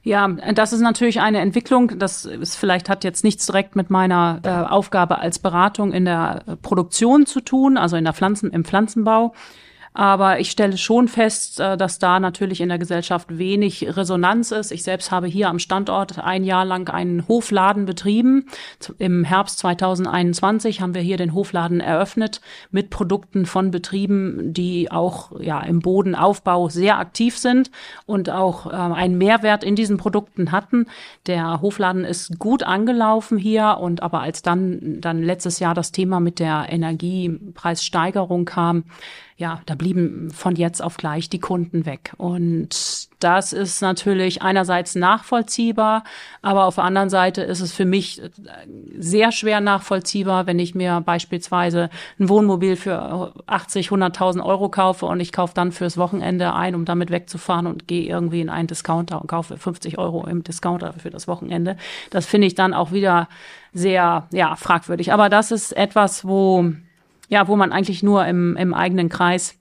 [0.03, 1.99] Ja, das ist natürlich eine Entwicklung.
[1.99, 6.43] Das ist, vielleicht hat jetzt nichts direkt mit meiner äh, Aufgabe als Beratung in der
[6.62, 9.35] Produktion zu tun, also in der Pflanzen, im Pflanzenbau.
[9.95, 14.72] Aber ich stelle schon fest, äh, dass da natürlich in der Gesellschaft wenig Resonanz ist.
[14.72, 18.47] Ich selbst habe hier am Standort ein Jahr lang einen Hofladen betrieben.
[18.99, 22.40] Im Herbst 2021 haben wir hier den Hofladen eröffnet
[22.70, 27.70] mit Produkten von Betrieben, die auch ja im Bodenaufbau sehr aktiv sind
[28.07, 30.86] und auch äh, einen Mehrwert in diesen Produkten hatten.
[31.26, 36.20] Der Hofladen ist gut angelaufen hier und aber als dann dann letztes Jahr das Thema
[36.20, 38.84] mit der Energiepreissteigerung kam,
[39.43, 42.12] ja, da blieben von jetzt auf gleich die Kunden weg.
[42.16, 46.05] Und das ist natürlich einerseits nachvollziehbar,
[46.43, 48.22] aber auf der anderen Seite ist es für mich
[48.97, 51.90] sehr schwer nachvollziehbar, wenn ich mir beispielsweise
[52.20, 56.84] ein Wohnmobil für 80, 100.000 Euro kaufe und ich kaufe dann fürs Wochenende ein, um
[56.84, 61.11] damit wegzufahren und gehe irgendwie in einen Discounter und kaufe 50 Euro im Discounter für
[61.11, 61.76] das Wochenende.
[62.11, 63.28] Das finde ich dann auch wieder
[63.72, 65.12] sehr, ja, fragwürdig.
[65.12, 66.70] Aber das ist etwas, wo
[67.33, 69.59] ja, wo man eigentlich nur im, im eigenen Kreis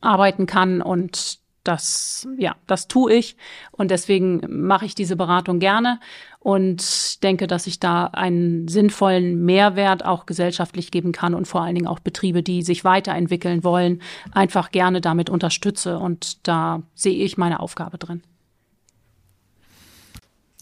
[0.00, 3.36] arbeiten kann und das, ja, das tue ich
[3.72, 5.98] und deswegen mache ich diese Beratung gerne
[6.38, 11.74] und denke, dass ich da einen sinnvollen Mehrwert auch gesellschaftlich geben kann und vor allen
[11.74, 17.36] Dingen auch Betriebe, die sich weiterentwickeln wollen, einfach gerne damit unterstütze und da sehe ich
[17.36, 18.22] meine Aufgabe drin.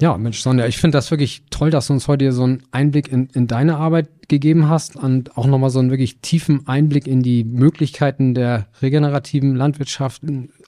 [0.00, 3.12] Ja, Mensch, Sonja, ich finde das wirklich toll, dass du uns heute so einen Einblick
[3.12, 7.22] in, in deine Arbeit gegeben hast und auch nochmal so einen wirklich tiefen Einblick in
[7.22, 10.22] die Möglichkeiten der regenerativen Landwirtschaft,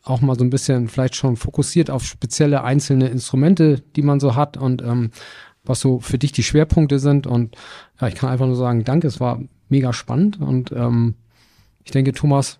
[0.05, 4.37] auch mal so ein bisschen vielleicht schon fokussiert auf spezielle einzelne Instrumente, die man so
[4.37, 5.11] hat und ähm,
[5.65, 7.27] was so für dich die Schwerpunkte sind.
[7.27, 7.57] Und
[8.01, 11.15] ja, ich kann einfach nur sagen, danke, es war mega spannend und ähm,
[11.85, 12.59] ich denke, Thomas,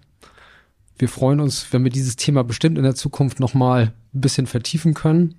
[0.99, 4.95] wir freuen uns, wenn wir dieses Thema bestimmt in der Zukunft nochmal ein bisschen vertiefen
[4.95, 5.35] können.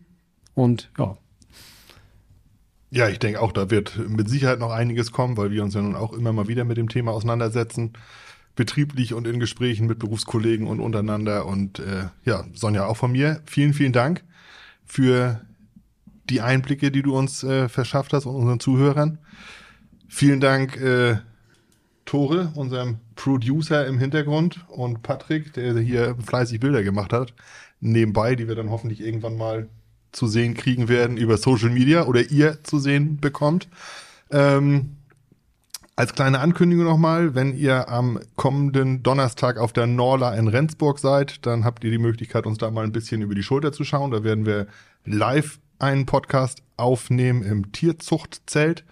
[0.55, 1.17] Und ja,
[2.95, 5.81] ja, ich denke auch, da wird mit Sicherheit noch einiges kommen, weil wir uns ja
[5.81, 7.91] nun auch immer mal wieder mit dem Thema auseinandersetzen,
[8.55, 11.45] betrieblich und in Gesprächen mit Berufskollegen und untereinander.
[11.45, 14.23] Und äh, ja, Sonja, auch von mir vielen, vielen Dank
[14.85, 15.41] für
[16.29, 19.17] die Einblicke, die du uns äh, verschafft hast und unseren Zuhörern.
[20.07, 21.17] Vielen Dank, äh,
[22.05, 27.33] Tore, unserem Producer im Hintergrund und Patrick, der hier fleißig Bilder gemacht hat,
[27.81, 29.67] nebenbei, die wir dann hoffentlich irgendwann mal
[30.15, 33.67] zu sehen kriegen werden über Social Media oder ihr zu sehen bekommt.
[34.31, 34.95] Ähm,
[35.97, 41.45] als kleine Ankündigung nochmal, wenn ihr am kommenden Donnerstag auf der Norla in Rendsburg seid,
[41.45, 44.11] dann habt ihr die Möglichkeit, uns da mal ein bisschen über die Schulter zu schauen.
[44.11, 44.67] Da werden wir
[45.05, 48.83] live einen Podcast aufnehmen im Tierzuchtzelt.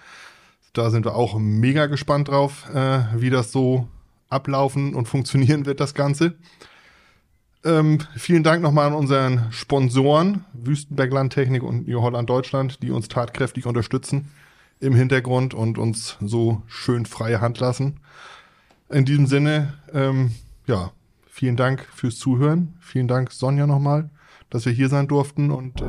[0.71, 3.87] Da sind wir auch mega gespannt drauf, äh, wie das so
[4.29, 6.35] ablaufen und funktionieren wird, das Ganze.
[7.65, 13.07] Ähm, vielen Dank nochmal an unseren Sponsoren, Wüstenberg Landtechnik und New Holland Deutschland, die uns
[13.07, 14.31] tatkräftig unterstützen
[14.81, 18.01] im Hintergrund und uns so schön freie Hand lassen.
[18.89, 20.31] In diesem Sinne, ähm,
[20.67, 20.91] ja,
[21.25, 22.73] vielen Dank fürs Zuhören.
[22.81, 24.09] Vielen Dank, Sonja, nochmal,
[24.49, 25.85] dass wir hier sein durften und äh,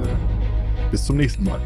[0.93, 1.61] bis zum nächsten Mal.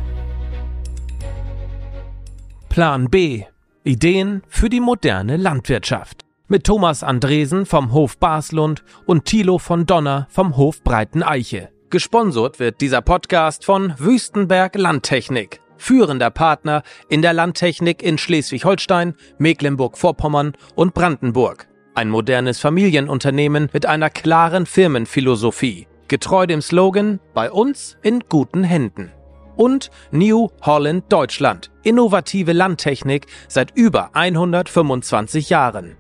[2.71, 3.45] Plan B.
[3.85, 10.27] Ideen für die moderne Landwirtschaft mit Thomas Andresen vom Hof Baslund und Thilo von Donner
[10.31, 11.69] vom Hof Breiten Eiche.
[11.91, 20.55] Gesponsert wird dieser Podcast von Wüstenberg Landtechnik, führender Partner in der Landtechnik in Schleswig-Holstein, Mecklenburg-Vorpommern
[20.75, 21.69] und Brandenburg.
[21.95, 29.13] Ein modernes Familienunternehmen mit einer klaren Firmenphilosophie, getreu dem Slogan Bei uns in guten Händen.
[29.57, 35.97] Und New Holland Deutschland, innovative Landtechnik seit über 125 Jahren.